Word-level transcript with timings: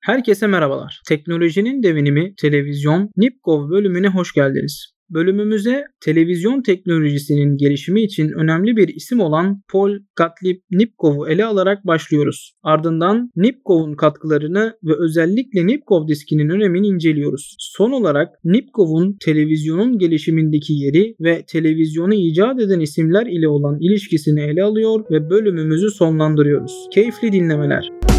Herkese 0.00 0.46
merhabalar. 0.46 1.00
Teknolojinin 1.08 1.82
devinimi 1.82 2.34
televizyon 2.40 3.10
Nipkow 3.16 3.76
bölümüne 3.76 4.08
hoş 4.08 4.32
geldiniz. 4.32 4.92
Bölümümüze 5.10 5.84
televizyon 6.04 6.62
teknolojisinin 6.62 7.56
gelişimi 7.56 8.02
için 8.02 8.28
önemli 8.28 8.76
bir 8.76 8.88
isim 8.88 9.20
olan 9.20 9.62
Paul 9.72 9.90
Gottlieb 10.16 10.56
Nipkow'u 10.70 11.28
ele 11.28 11.44
alarak 11.44 11.86
başlıyoruz. 11.86 12.52
Ardından 12.62 13.30
Nipkow'un 13.36 13.96
katkılarını 13.96 14.72
ve 14.84 14.92
özellikle 14.98 15.66
Nipkow 15.66 16.08
diskinin 16.08 16.48
önemini 16.48 16.86
inceliyoruz. 16.86 17.56
Son 17.58 17.92
olarak 17.92 18.28
Nipkow'un 18.44 19.16
televizyonun 19.24 19.98
gelişimindeki 19.98 20.72
yeri 20.72 21.14
ve 21.20 21.44
televizyonu 21.48 22.14
icat 22.14 22.60
eden 22.60 22.80
isimler 22.80 23.26
ile 23.26 23.48
olan 23.48 23.78
ilişkisini 23.80 24.40
ele 24.40 24.62
alıyor 24.62 25.04
ve 25.10 25.30
bölümümüzü 25.30 25.90
sonlandırıyoruz. 25.90 26.86
Keyifli 26.94 27.32
dinlemeler. 27.32 28.09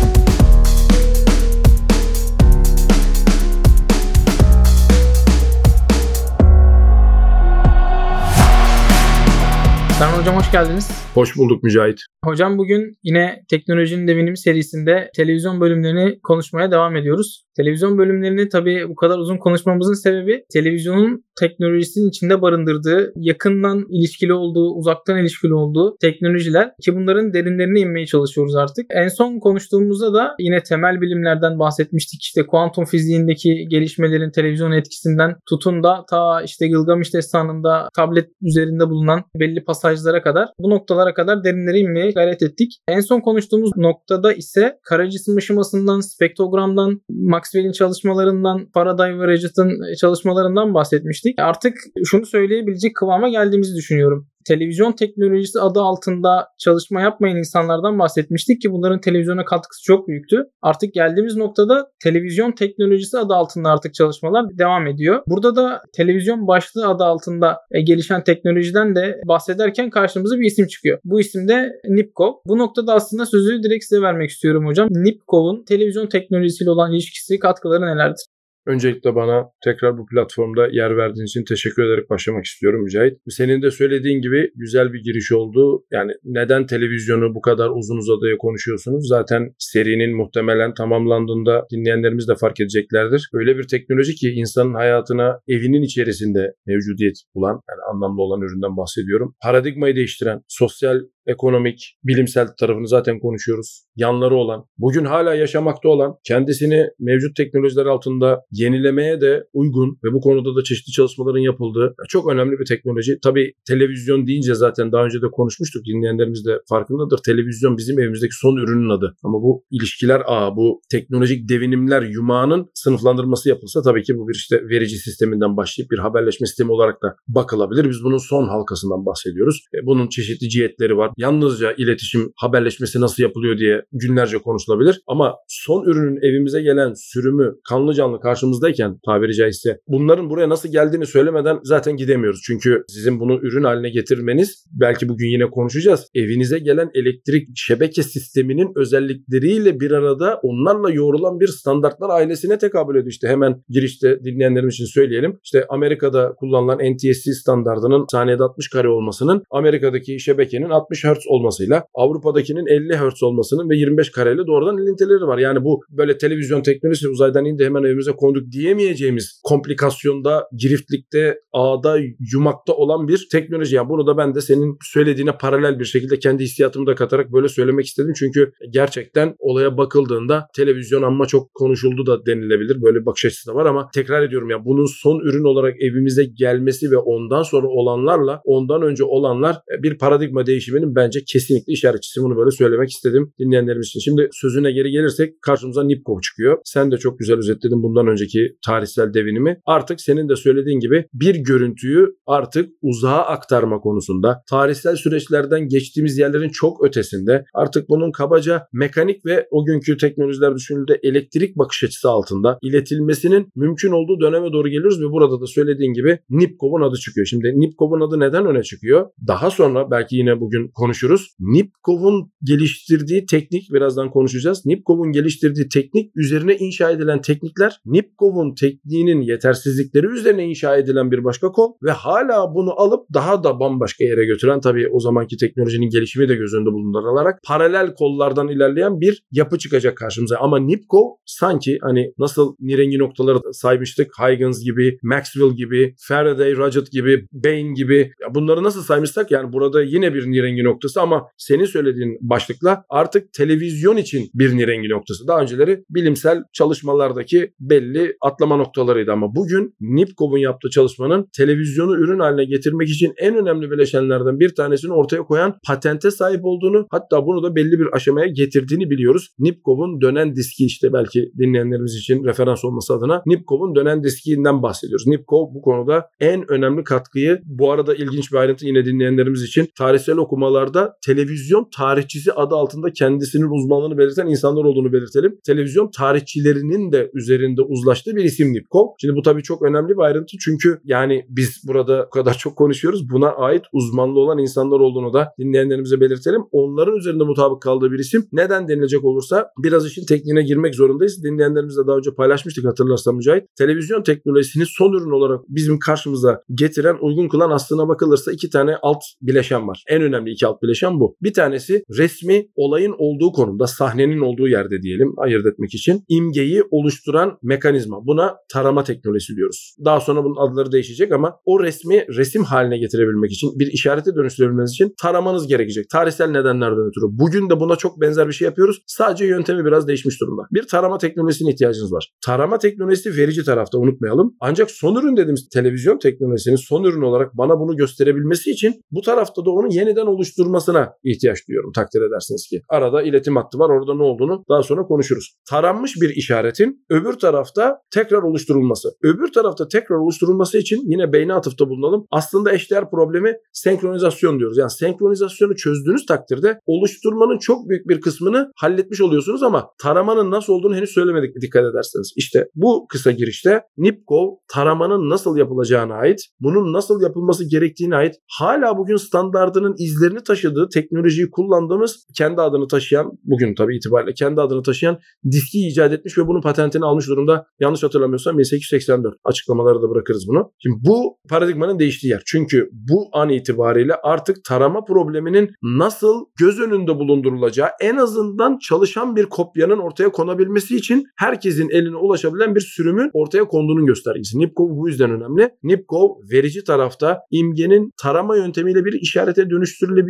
Serhan 10.01 10.19
Hocam 10.19 10.35
hoş 10.35 10.51
geldiniz. 10.51 10.91
Hoş 11.13 11.37
bulduk 11.37 11.63
Mücahit. 11.63 11.99
Hocam 12.25 12.57
bugün 12.57 12.97
yine 13.03 13.43
teknolojinin 13.49 14.07
devinimi 14.07 14.37
serisinde 14.37 15.09
televizyon 15.15 15.61
bölümlerini 15.61 16.19
konuşmaya 16.23 16.71
devam 16.71 16.95
ediyoruz. 16.95 17.45
Televizyon 17.57 17.97
bölümlerini 17.97 18.49
tabii 18.49 18.89
bu 18.89 18.95
kadar 18.95 19.17
uzun 19.17 19.37
konuşmamızın 19.37 19.93
sebebi 19.93 20.43
televizyonun 20.53 21.23
teknolojisinin 21.39 22.09
içinde 22.09 22.41
barındırdığı, 22.41 23.13
yakından 23.15 23.85
ilişkili 23.89 24.33
olduğu, 24.33 24.73
uzaktan 24.73 25.17
ilişkili 25.17 25.53
olduğu 25.53 25.97
teknolojiler 26.01 26.71
ki 26.81 26.95
bunların 26.95 27.33
derinlerine 27.33 27.79
inmeye 27.79 28.05
çalışıyoruz 28.05 28.55
artık. 28.55 28.85
En 28.89 29.07
son 29.07 29.39
konuştuğumuzda 29.39 30.13
da 30.13 30.35
yine 30.39 30.63
temel 30.63 31.01
bilimlerden 31.01 31.59
bahsetmiştik. 31.59 32.23
İşte 32.23 32.45
kuantum 32.45 32.85
fiziğindeki 32.85 33.67
gelişmelerin 33.69 34.31
televizyon 34.31 34.71
etkisinden 34.71 35.35
tutun 35.49 35.83
da 35.83 36.05
ta 36.09 36.41
işte 36.41 36.67
Gılgamış 36.67 37.13
destanında 37.13 37.89
tablet 37.95 38.29
üzerinde 38.41 38.89
bulunan 38.89 39.23
belli 39.39 39.63
pasajlara 39.63 40.21
kadar 40.21 40.49
bu 40.59 40.69
noktalara 40.69 41.13
kadar 41.13 41.43
derinlere 41.43 41.79
inmeye 41.79 42.10
gayret 42.13 42.43
ettik. 42.43 42.71
En 42.87 42.99
son 42.99 43.19
konuştuğumuz 43.19 43.71
noktada 43.77 44.33
ise 44.33 44.79
kara 44.83 45.09
cisim 45.09 45.37
ışımasından, 45.37 45.99
spektrogramdan, 45.99 47.01
Maxwell'in 47.09 47.71
çalışmalarından, 47.71 48.69
Faraday 48.73 49.19
ve 49.19 49.27
Rajat'ın 49.27 49.71
çalışmalarından 50.01 50.73
bahsetmiştik. 50.73 51.39
Artık 51.39 51.73
şunu 52.05 52.25
söyleyebilecek 52.25 52.95
kıvama 52.95 53.29
geldiğimizi 53.29 53.75
düşünüyorum 53.75 54.31
televizyon 54.45 54.91
teknolojisi 54.91 55.59
adı 55.59 55.79
altında 55.79 56.47
çalışma 56.59 57.01
yapmayan 57.01 57.37
insanlardan 57.37 57.99
bahsetmiştik 57.99 58.61
ki 58.61 58.71
bunların 58.71 59.01
televizyona 59.01 59.45
katkısı 59.45 59.83
çok 59.83 60.07
büyüktü. 60.07 60.43
Artık 60.61 60.93
geldiğimiz 60.93 61.35
noktada 61.35 61.91
televizyon 62.03 62.51
teknolojisi 62.51 63.17
adı 63.17 63.33
altında 63.33 63.69
artık 63.69 63.93
çalışmalar 63.93 64.57
devam 64.57 64.87
ediyor. 64.87 65.23
Burada 65.27 65.55
da 65.55 65.81
televizyon 65.93 66.47
başlığı 66.47 66.87
adı 66.87 67.03
altında 67.03 67.57
e, 67.71 67.81
gelişen 67.81 68.23
teknolojiden 68.23 68.95
de 68.95 69.21
bahsederken 69.27 69.89
karşımıza 69.89 70.39
bir 70.39 70.45
isim 70.45 70.67
çıkıyor. 70.67 70.99
Bu 71.03 71.19
isim 71.19 71.47
de 71.47 71.71
Nipkow. 71.87 72.39
Bu 72.45 72.57
noktada 72.57 72.93
aslında 72.93 73.25
sözü 73.25 73.63
direkt 73.63 73.85
size 73.85 74.01
vermek 74.01 74.29
istiyorum 74.29 74.65
hocam. 74.65 74.87
Nipkow'un 74.91 75.63
televizyon 75.63 76.07
teknolojisiyle 76.07 76.71
olan 76.71 76.91
ilişkisi, 76.91 77.39
katkıları 77.39 77.81
nelerdir? 77.81 78.25
Öncelikle 78.67 79.15
bana 79.15 79.45
tekrar 79.63 79.97
bu 79.97 80.05
platformda 80.05 80.67
yer 80.71 80.97
verdiğin 80.97 81.25
için 81.25 81.43
teşekkür 81.43 81.83
ederek 81.83 82.09
başlamak 82.09 82.45
istiyorum 82.45 82.83
Mücahit. 82.83 83.17
Senin 83.29 83.61
de 83.61 83.71
söylediğin 83.71 84.21
gibi 84.21 84.51
güzel 84.55 84.93
bir 84.93 85.03
giriş 85.03 85.31
oldu. 85.31 85.83
Yani 85.91 86.11
neden 86.23 86.65
televizyonu 86.65 87.35
bu 87.35 87.41
kadar 87.41 87.69
uzun 87.69 87.97
uzadıya 87.97 88.37
konuşuyorsunuz? 88.37 89.07
Zaten 89.07 89.53
serinin 89.57 90.17
muhtemelen 90.17 90.73
tamamlandığında 90.73 91.65
dinleyenlerimiz 91.71 92.27
de 92.27 92.35
fark 92.35 92.59
edeceklerdir. 92.59 93.29
Öyle 93.33 93.57
bir 93.57 93.67
teknoloji 93.67 94.15
ki 94.15 94.29
insanın 94.29 94.73
hayatına 94.73 95.39
evinin 95.47 95.81
içerisinde 95.81 96.53
mevcudiyet 96.67 97.15
bulan, 97.35 97.61
yani 97.69 97.81
anlamlı 97.93 98.21
olan 98.21 98.41
üründen 98.41 98.77
bahsediyorum. 98.77 99.35
Paradigmayı 99.43 99.95
değiştiren, 99.95 100.41
sosyal 100.47 100.99
ekonomik, 101.27 101.97
bilimsel 102.03 102.47
tarafını 102.59 102.87
zaten 102.87 103.19
konuşuyoruz. 103.19 103.83
Yanları 103.95 104.35
olan, 104.35 104.65
bugün 104.77 105.05
hala 105.05 105.35
yaşamakta 105.35 105.89
olan, 105.89 106.15
kendisini 106.23 106.87
mevcut 106.99 107.35
teknolojiler 107.35 107.85
altında 107.85 108.41
yenilemeye 108.51 109.21
de 109.21 109.43
uygun 109.53 109.99
ve 110.03 110.13
bu 110.13 110.21
konuda 110.21 110.55
da 110.55 110.63
çeşitli 110.63 110.91
çalışmaların 110.91 111.39
yapıldığı 111.39 111.95
çok 112.09 112.31
önemli 112.31 112.59
bir 112.59 112.65
teknoloji. 112.65 113.19
Tabii 113.23 113.53
televizyon 113.67 114.27
deyince 114.27 114.55
zaten 114.55 114.91
daha 114.91 115.05
önce 115.05 115.21
de 115.21 115.27
konuşmuştuk. 115.31 115.85
Dinleyenlerimiz 115.85 116.45
de 116.45 116.59
farkındadır. 116.69 117.19
Televizyon 117.25 117.77
bizim 117.77 117.99
evimizdeki 117.99 118.35
son 118.35 118.57
ürünün 118.57 118.89
adı. 118.89 119.15
Ama 119.23 119.41
bu 119.41 119.63
ilişkiler 119.71 120.21
ağı, 120.25 120.55
bu 120.55 120.81
teknolojik 120.91 121.49
devinimler 121.49 122.01
yumağının 122.01 122.69
sınıflandırması 122.73 123.49
yapılsa 123.49 123.81
tabii 123.81 124.03
ki 124.03 124.17
bu 124.17 124.27
bir 124.27 124.35
işte 124.35 124.61
verici 124.69 124.97
sisteminden 124.97 125.57
başlayıp 125.57 125.91
bir 125.91 125.97
haberleşme 125.97 126.47
sistemi 126.47 126.71
olarak 126.71 127.01
da 127.03 127.15
bakılabilir. 127.27 127.89
Biz 127.89 128.03
bunun 128.03 128.17
son 128.17 128.47
halkasından 128.47 129.05
bahsediyoruz. 129.05 129.65
E, 129.73 129.85
bunun 129.85 130.07
çeşitli 130.07 130.49
cihetleri 130.49 130.97
var. 130.97 131.10
Yalnızca 131.17 131.73
iletişim, 131.77 132.31
haberleşmesi 132.35 133.01
nasıl 133.01 133.23
yapılıyor 133.23 133.57
diye 133.57 133.81
günlerce 133.91 134.37
konuşulabilir. 134.37 135.01
Ama 135.07 135.35
son 135.47 135.83
ürünün 135.85 136.19
evimize 136.21 136.61
gelen 136.61 136.93
sürümü 136.95 137.53
kanlı 137.69 137.93
canlı 137.93 138.19
karşımızdayken 138.19 138.99
tabiri 139.05 139.35
caizse 139.35 139.77
bunların 139.87 140.29
buraya 140.29 140.49
nasıl 140.49 140.71
geldiğini 140.71 141.05
söylemeden 141.05 141.59
zaten 141.63 141.97
gidemiyoruz. 141.97 142.41
Çünkü 142.45 142.83
sizin 142.87 143.19
bunu 143.19 143.39
ürün 143.41 143.63
haline 143.63 143.89
getirmeniz 143.89 144.65
belki 144.71 145.09
bugün 145.09 145.27
yine 145.27 145.49
konuşacağız. 145.49 146.07
Evinize 146.15 146.59
gelen 146.59 146.89
elektrik 146.93 147.47
şebeke 147.55 148.03
sisteminin 148.03 148.71
özellikleriyle 148.75 149.79
bir 149.79 149.91
arada 149.91 150.39
onlarla 150.43 150.91
yoğrulan 150.91 151.39
bir 151.39 151.47
standartlar 151.47 152.09
ailesine 152.09 152.57
tekabül 152.57 152.95
ediyor. 152.95 153.11
İşte 153.11 153.27
hemen 153.27 153.63
girişte 153.69 154.23
dinleyenlerimiz 154.23 154.73
için 154.73 154.85
söyleyelim. 154.85 155.39
İşte 155.43 155.65
Amerika'da 155.69 156.33
kullanılan 156.37 156.77
NTSC 156.77 157.33
standartının 157.33 158.05
saniyede 158.11 158.43
60 158.43 158.69
kare 158.69 158.89
olmasının 158.89 159.43
Amerika'daki 159.51 160.19
şebekenin 160.19 160.69
60 160.69 161.00
Hz 161.03 161.27
olmasıyla 161.27 161.83
Avrupa'dakinin 161.93 162.65
50 162.67 162.97
Hz 162.97 163.23
olmasının 163.23 163.69
ve 163.69 163.77
25 163.77 164.11
kareyle 164.11 164.47
doğrudan 164.47 164.77
ilintileri 164.77 165.27
var. 165.27 165.37
Yani 165.37 165.63
bu 165.63 165.81
böyle 165.89 166.17
televizyon 166.17 166.61
teknolojisi 166.61 167.09
uzaydan 167.09 167.45
indi 167.45 167.65
hemen 167.65 167.83
evimize 167.83 168.11
konduk 168.11 168.51
diyemeyeceğimiz 168.51 169.41
komplikasyonda, 169.43 170.47
giriftlikte, 170.57 171.39
ağda, 171.53 171.97
yumakta 172.33 172.73
olan 172.73 173.07
bir 173.07 173.27
teknoloji. 173.31 173.75
Yani 173.75 173.89
bunu 173.89 174.07
da 174.07 174.17
ben 174.17 174.35
de 174.35 174.41
senin 174.41 174.77
söylediğine 174.93 175.37
paralel 175.37 175.79
bir 175.79 175.85
şekilde 175.85 176.19
kendi 176.19 176.43
hissiyatımı 176.43 176.87
da 176.87 176.95
katarak 176.95 177.33
böyle 177.33 177.47
söylemek 177.47 177.85
istedim. 177.85 178.13
Çünkü 178.19 178.51
gerçekten 178.69 179.35
olaya 179.39 179.77
bakıldığında 179.77 180.47
televizyon 180.55 181.01
amma 181.01 181.25
çok 181.25 181.53
konuşuldu 181.53 182.05
da 182.05 182.25
denilebilir. 182.25 182.81
Böyle 182.81 182.99
bir 182.99 183.05
bakış 183.05 183.25
açısı 183.25 183.51
da 183.51 183.55
var 183.55 183.65
ama 183.65 183.89
tekrar 183.93 184.23
ediyorum 184.23 184.49
ya 184.49 184.65
bunun 184.65 184.85
son 184.85 185.19
ürün 185.19 185.43
olarak 185.43 185.81
evimize 185.81 186.23
gelmesi 186.23 186.91
ve 186.91 186.97
ondan 186.97 187.43
sonra 187.43 187.67
olanlarla 187.67 188.41
ondan 188.45 188.81
önce 188.81 189.03
olanlar 189.03 189.57
bir 189.83 189.97
paradigma 189.97 190.45
değişiminin 190.45 190.90
bence 190.95 191.19
kesinlikle 191.27 191.73
işaretçisi. 191.73 192.21
Bunu 192.21 192.37
böyle 192.37 192.51
söylemek 192.51 192.89
istedim 192.89 193.33
dinleyenlerimiz 193.39 193.87
için. 193.87 193.99
Şimdi 193.99 194.29
sözüne 194.33 194.71
geri 194.71 194.91
gelirsek 194.91 195.41
karşımıza 195.41 195.83
Nipkow 195.83 196.21
çıkıyor. 196.21 196.57
Sen 196.63 196.91
de 196.91 196.97
çok 196.97 197.19
güzel 197.19 197.37
özetledin 197.37 197.83
bundan 197.83 198.07
önceki 198.07 198.55
tarihsel 198.65 199.13
devinimi. 199.13 199.57
Artık 199.65 200.01
senin 200.01 200.29
de 200.29 200.35
söylediğin 200.35 200.79
gibi 200.79 201.05
bir 201.13 201.35
görüntüyü 201.35 202.07
artık 202.27 202.69
uzağa 202.81 203.21
aktarma 203.21 203.79
konusunda 203.79 204.43
tarihsel 204.49 204.95
süreçlerden 204.95 205.67
geçtiğimiz 205.67 206.17
yerlerin 206.17 206.49
çok 206.49 206.85
ötesinde 206.85 207.45
artık 207.53 207.89
bunun 207.89 208.11
kabaca 208.11 208.67
mekanik 208.73 209.25
ve 209.25 209.47
o 209.51 209.65
günkü 209.65 209.97
teknolojiler 209.97 210.55
düşünüldüğünde 210.55 210.99
elektrik 211.03 211.57
bakış 211.57 211.83
açısı 211.83 212.09
altında 212.09 212.57
iletilmesinin 212.61 213.47
mümkün 213.55 213.91
olduğu 213.91 214.19
döneme 214.21 214.53
doğru 214.53 214.67
geliyoruz 214.67 215.01
ve 215.01 215.11
burada 215.11 215.41
da 215.41 215.47
söylediğin 215.47 215.93
gibi 215.93 216.19
Nipkow'un 216.29 216.81
adı 216.81 216.95
çıkıyor. 216.95 217.27
Şimdi 217.27 217.47
Nipkow'un 217.55 218.07
adı 218.07 218.19
neden 218.19 218.45
öne 218.45 218.63
çıkıyor? 218.63 219.07
Daha 219.27 219.51
sonra 219.51 219.91
belki 219.91 220.15
yine 220.15 220.39
bugün 220.39 220.71
konuşuruz. 220.81 221.35
Nipkow'un 221.39 222.31
geliştirdiği 222.43 223.25
teknik 223.25 223.63
birazdan 223.73 224.09
konuşacağız. 224.09 224.65
Nipkow'un 224.65 225.11
geliştirdiği 225.11 225.69
teknik 225.69 226.11
üzerine 226.15 226.57
inşa 226.57 226.91
edilen 226.91 227.21
teknikler 227.21 227.79
Nipkow'un 227.85 228.55
tekniğinin 228.55 229.21
yetersizlikleri 229.21 230.07
üzerine 230.07 230.45
inşa 230.45 230.77
edilen 230.77 231.11
bir 231.11 231.23
başka 231.23 231.51
kol 231.51 231.73
ve 231.83 231.91
hala 231.91 232.55
bunu 232.55 232.79
alıp 232.79 233.05
daha 233.13 233.43
da 233.43 233.59
bambaşka 233.59 234.03
yere 234.03 234.25
götüren 234.25 234.59
tabii 234.59 234.87
o 234.91 234.99
zamanki 234.99 235.37
teknolojinin 235.37 235.89
gelişimi 235.89 236.29
de 236.29 236.35
göz 236.35 236.53
önünde 236.53 236.69
bulundurularak 236.69 237.39
paralel 237.47 237.93
kollardan 237.93 238.47
ilerleyen 238.47 239.01
bir 239.01 239.23
yapı 239.31 239.57
çıkacak 239.57 239.97
karşımıza. 239.97 240.37
Ama 240.37 240.59
Nipkow 240.59 241.21
sanki 241.25 241.77
hani 241.81 242.13
nasıl 242.17 242.55
nirengi 242.59 242.99
noktaları 242.99 243.53
saymıştık 243.53 244.11
Huygens 244.19 244.63
gibi, 244.63 244.97
Maxwell 245.03 245.55
gibi, 245.55 245.95
Faraday, 246.07 246.57
Rajat 246.57 246.91
gibi, 246.91 247.27
Bain 247.31 247.73
gibi 247.73 248.11
bunları 248.35 248.63
nasıl 248.63 248.81
saymışsak 248.81 249.31
yani 249.31 249.53
burada 249.53 249.83
yine 249.83 250.13
bir 250.13 250.25
nirengi 250.31 250.70
noktası 250.71 251.01
ama 251.01 251.27
senin 251.37 251.65
söylediğin 251.65 252.17
başlıkla 252.21 252.83
artık 252.89 253.33
televizyon 253.33 253.97
için 253.97 254.29
bir 254.33 254.57
nirengi 254.57 254.89
noktası. 254.89 255.27
Daha 255.27 255.41
önceleri 255.41 255.83
bilimsel 255.89 256.43
çalışmalardaki 256.53 257.53
belli 257.59 258.15
atlama 258.21 258.55
noktalarıydı 258.57 259.11
ama 259.11 259.35
bugün 259.35 259.75
Nipkov'un 259.81 260.37
yaptığı 260.37 260.69
çalışmanın 260.69 261.27
televizyonu 261.37 261.95
ürün 261.95 262.19
haline 262.19 262.45
getirmek 262.45 262.89
için 262.89 263.13
en 263.17 263.35
önemli 263.35 263.71
bileşenlerden 263.71 264.39
bir 264.39 264.55
tanesini 264.55 264.93
ortaya 264.93 265.23
koyan 265.23 265.59
patente 265.67 266.11
sahip 266.11 266.45
olduğunu 266.45 266.87
hatta 266.91 267.25
bunu 267.25 267.43
da 267.43 267.55
belli 267.55 267.79
bir 267.79 267.87
aşamaya 267.93 268.27
getirdiğini 268.27 268.89
biliyoruz. 268.89 269.27
Nipkov'un 269.39 270.01
dönen 270.01 270.35
diski 270.35 270.65
işte 270.65 270.93
belki 270.93 271.31
dinleyenlerimiz 271.37 271.95
için 271.95 272.23
referans 272.23 272.65
olması 272.65 272.93
adına 272.93 273.21
Nipkov'un 273.25 273.75
dönen 273.75 274.03
diskinden 274.03 274.63
bahsediyoruz. 274.63 275.07
Nipkov 275.07 275.53
bu 275.53 275.61
konuda 275.61 276.07
en 276.19 276.51
önemli 276.51 276.83
katkıyı 276.83 277.39
bu 277.45 277.71
arada 277.71 277.95
ilginç 277.95 278.31
bir 278.31 278.37
ayrıntı 278.37 278.65
yine 278.65 278.85
dinleyenlerimiz 278.85 279.43
için 279.43 279.67
tarihsel 279.77 280.17
okumalarda 280.61 280.95
televizyon 281.05 281.69
tarihçisi 281.77 282.33
adı 282.33 282.55
altında 282.55 282.93
kendisinin 282.93 283.49
uzmanlığını 283.49 283.97
belirten 283.97 284.27
insanlar 284.27 284.63
olduğunu 284.63 284.93
belirtelim. 284.93 285.37
Televizyon 285.45 285.89
tarihçilerinin 285.97 286.91
de 286.91 287.11
üzerinde 287.13 287.61
uzlaştığı 287.61 288.15
bir 288.15 288.23
isim 288.23 288.53
Nipkov. 288.53 288.87
Şimdi 289.01 289.15
bu 289.15 289.21
tabii 289.21 289.43
çok 289.43 289.61
önemli 289.61 289.89
bir 289.89 290.01
ayrıntı 290.01 290.37
çünkü 290.45 290.81
yani 290.83 291.25
biz 291.29 291.63
burada 291.67 292.05
o 292.07 292.09
kadar 292.09 292.33
çok 292.33 292.55
konuşuyoruz. 292.55 293.09
Buna 293.09 293.29
ait 293.29 293.63
uzmanlı 293.73 294.19
olan 294.19 294.37
insanlar 294.37 294.79
olduğunu 294.79 295.13
da 295.13 295.27
dinleyenlerimize 295.39 296.01
belirtelim. 296.01 296.41
Onların 296.51 296.95
üzerinde 296.95 297.23
mutabık 297.23 297.61
kaldığı 297.61 297.91
bir 297.91 297.99
isim. 297.99 298.25
Neden 298.31 298.67
denilecek 298.67 299.03
olursa 299.03 299.47
biraz 299.63 299.85
işin 299.85 300.05
tekniğine 300.05 300.43
girmek 300.43 300.75
zorundayız. 300.75 301.23
Dinleyenlerimizle 301.23 301.87
daha 301.87 301.97
önce 301.97 302.11
paylaşmıştık 302.17 302.65
hatırlarsan 302.65 303.15
Mücahit. 303.15 303.43
Televizyon 303.57 304.03
teknolojisini 304.03 304.63
son 304.67 304.93
ürün 304.93 305.11
olarak 305.11 305.39
bizim 305.47 305.79
karşımıza 305.79 306.41
getiren, 306.53 306.97
uygun 307.01 307.27
kılan 307.27 307.49
aslına 307.49 307.87
bakılırsa 307.87 308.31
iki 308.31 308.49
tane 308.49 308.75
alt 308.81 309.03
bileşen 309.21 309.67
var. 309.67 309.83
En 309.87 310.01
önemli 310.01 310.31
iki 310.31 310.47
alt 310.47 310.50
bileşen 310.63 310.99
bu. 310.99 311.15
Bir 311.21 311.33
tanesi 311.33 311.83
resmi 311.97 312.47
olayın 312.55 312.95
olduğu 312.97 313.31
konumda, 313.31 313.67
sahnenin 313.67 314.19
olduğu 314.19 314.47
yerde 314.47 314.81
diyelim 314.81 315.13
ayırt 315.17 315.45
etmek 315.45 315.73
için 315.73 316.03
imgeyi 316.07 316.63
oluşturan 316.71 317.37
mekanizma. 317.43 318.05
Buna 318.05 318.35
tarama 318.53 318.83
teknolojisi 318.83 319.35
diyoruz. 319.35 319.75
Daha 319.85 319.99
sonra 319.99 320.23
bunun 320.23 320.35
adları 320.35 320.71
değişecek 320.71 321.11
ama 321.11 321.35
o 321.45 321.63
resmi 321.63 322.05
resim 322.17 322.43
haline 322.43 322.77
getirebilmek 322.77 323.31
için, 323.31 323.49
bir 323.59 323.67
işarete 323.67 324.15
dönüştürebilmeniz 324.15 324.71
için 324.71 324.93
taramanız 325.01 325.47
gerekecek. 325.47 325.89
Tarihsel 325.89 326.29
nedenlerden 326.29 326.87
ötürü. 326.87 327.05
Bugün 327.11 327.49
de 327.49 327.59
buna 327.59 327.75
çok 327.75 328.01
benzer 328.01 328.27
bir 328.27 328.33
şey 328.33 328.45
yapıyoruz. 328.45 328.83
Sadece 328.87 329.25
yöntemi 329.25 329.65
biraz 329.65 329.87
değişmiş 329.87 330.21
durumda. 330.21 330.41
Bir 330.51 330.67
tarama 330.67 330.97
teknolojisine 330.97 331.51
ihtiyacınız 331.51 331.93
var. 331.93 332.11
Tarama 332.25 332.57
teknolojisi 332.57 333.17
verici 333.17 333.43
tarafta 333.43 333.77
unutmayalım. 333.77 334.35
Ancak 334.39 334.71
son 334.71 334.95
ürün 334.95 335.17
dediğimiz 335.17 335.49
televizyon 335.49 335.99
teknolojisinin 335.99 336.55
son 336.55 336.83
ürün 336.83 337.01
olarak 337.01 337.37
bana 337.37 337.59
bunu 337.59 337.75
gösterebilmesi 337.75 338.51
için 338.51 338.81
bu 338.91 339.01
tarafta 339.01 339.45
da 339.45 339.51
onu 339.51 339.73
yeniden 339.73 340.05
oluşturmasına 340.41 340.93
ihtiyaç 341.03 341.47
duyuyorum 341.47 341.71
takdir 341.71 342.01
edersiniz 342.01 342.47
ki. 342.49 342.61
Arada 342.69 343.01
iletim 343.01 343.35
hattı 343.35 343.59
var 343.59 343.69
orada 343.69 343.93
ne 343.95 344.03
olduğunu 344.03 344.43
daha 344.49 344.63
sonra 344.63 344.81
konuşuruz. 344.81 345.35
Taranmış 345.49 345.95
bir 346.01 346.09
işaretin 346.09 346.85
öbür 346.89 347.13
tarafta 347.13 347.77
tekrar 347.93 348.23
oluşturulması. 348.23 348.89
Öbür 349.03 349.31
tarafta 349.31 349.67
tekrar 349.67 349.95
oluşturulması 349.95 350.57
için 350.57 350.81
yine 350.85 351.13
beyne 351.13 351.33
atıfta 351.33 351.69
bulunalım. 351.69 352.05
Aslında 352.11 352.53
eşdeğer 352.53 352.89
problemi 352.89 353.33
senkronizasyon 353.53 354.39
diyoruz. 354.39 354.57
Yani 354.57 354.71
senkronizasyonu 354.71 355.55
çözdüğünüz 355.55 356.05
takdirde 356.05 356.59
oluşturmanın 356.65 357.37
çok 357.37 357.69
büyük 357.69 357.89
bir 357.89 358.01
kısmını 358.01 358.51
halletmiş 358.55 359.01
oluyorsunuz 359.01 359.43
ama 359.43 359.67
taramanın 359.81 360.31
nasıl 360.31 360.53
olduğunu 360.53 360.75
henüz 360.75 360.89
söylemedik 360.89 361.41
dikkat 361.41 361.63
ederseniz. 361.63 362.13
İşte 362.17 362.47
bu 362.55 362.85
kısa 362.89 363.11
girişte 363.11 363.61
Nipkov 363.77 364.27
taramanın 364.53 365.09
nasıl 365.09 365.37
yapılacağına 365.37 365.95
ait, 365.95 366.19
bunun 366.39 366.73
nasıl 366.73 367.01
yapılması 367.01 367.49
gerektiğine 367.49 367.95
ait 367.95 368.15
hala 368.39 368.77
bugün 368.77 368.95
standardının 368.95 369.75
izlerini 369.77 370.20
taşıdığı 370.25 370.69
teknolojiyi 370.73 371.29
kullandığımız 371.29 372.05
kendi 372.17 372.41
adını 372.41 372.67
taşıyan 372.67 373.11
bugün 373.23 373.55
tabii 373.55 373.77
itibariyle 373.77 374.13
kendi 374.13 374.41
adını 374.41 374.63
taşıyan 374.63 374.99
diski 375.31 375.67
icat 375.67 375.93
etmiş 375.93 376.17
ve 376.17 376.27
bunun 376.27 376.41
patentini 376.41 376.85
almış 376.85 377.07
durumda. 377.07 377.45
Yanlış 377.59 377.83
hatırlamıyorsam 377.83 378.37
1884 378.37 379.15
açıklamaları 379.23 379.81
da 379.81 379.89
bırakırız 379.89 380.25
bunu. 380.27 380.51
Şimdi 380.59 380.75
bu 380.87 381.17
paradigmanın 381.29 381.79
değiştiği 381.79 382.11
yer. 382.11 382.21
Çünkü 382.25 382.69
bu 382.71 383.09
an 383.13 383.29
itibariyle 383.29 383.93
artık 384.03 384.43
tarama 384.43 384.83
probleminin 384.83 385.49
nasıl 385.63 386.25
göz 386.39 386.59
önünde 386.59 386.95
bulundurulacağı 386.95 387.69
en 387.81 387.97
azından 387.97 388.57
çalışan 388.57 389.15
bir 389.15 389.25
kopyanın 389.25 389.77
ortaya 389.77 390.11
konabilmesi 390.11 390.75
için 390.75 391.03
herkesin 391.17 391.69
eline 391.69 391.95
ulaşabilen 391.95 392.55
bir 392.55 392.61
sürümün 392.61 393.09
ortaya 393.13 393.43
konduğunun 393.43 393.85
göstergesi. 393.85 394.39
Nipkov 394.39 394.69
bu 394.69 394.89
yüzden 394.89 395.11
önemli. 395.11 395.49
Nipkov 395.63 396.09
verici 396.31 396.63
tarafta 396.63 397.19
imgenin 397.31 397.91
tarama 398.01 398.37
yöntemiyle 398.37 398.85
bir 398.85 398.93
işarete 399.01 399.49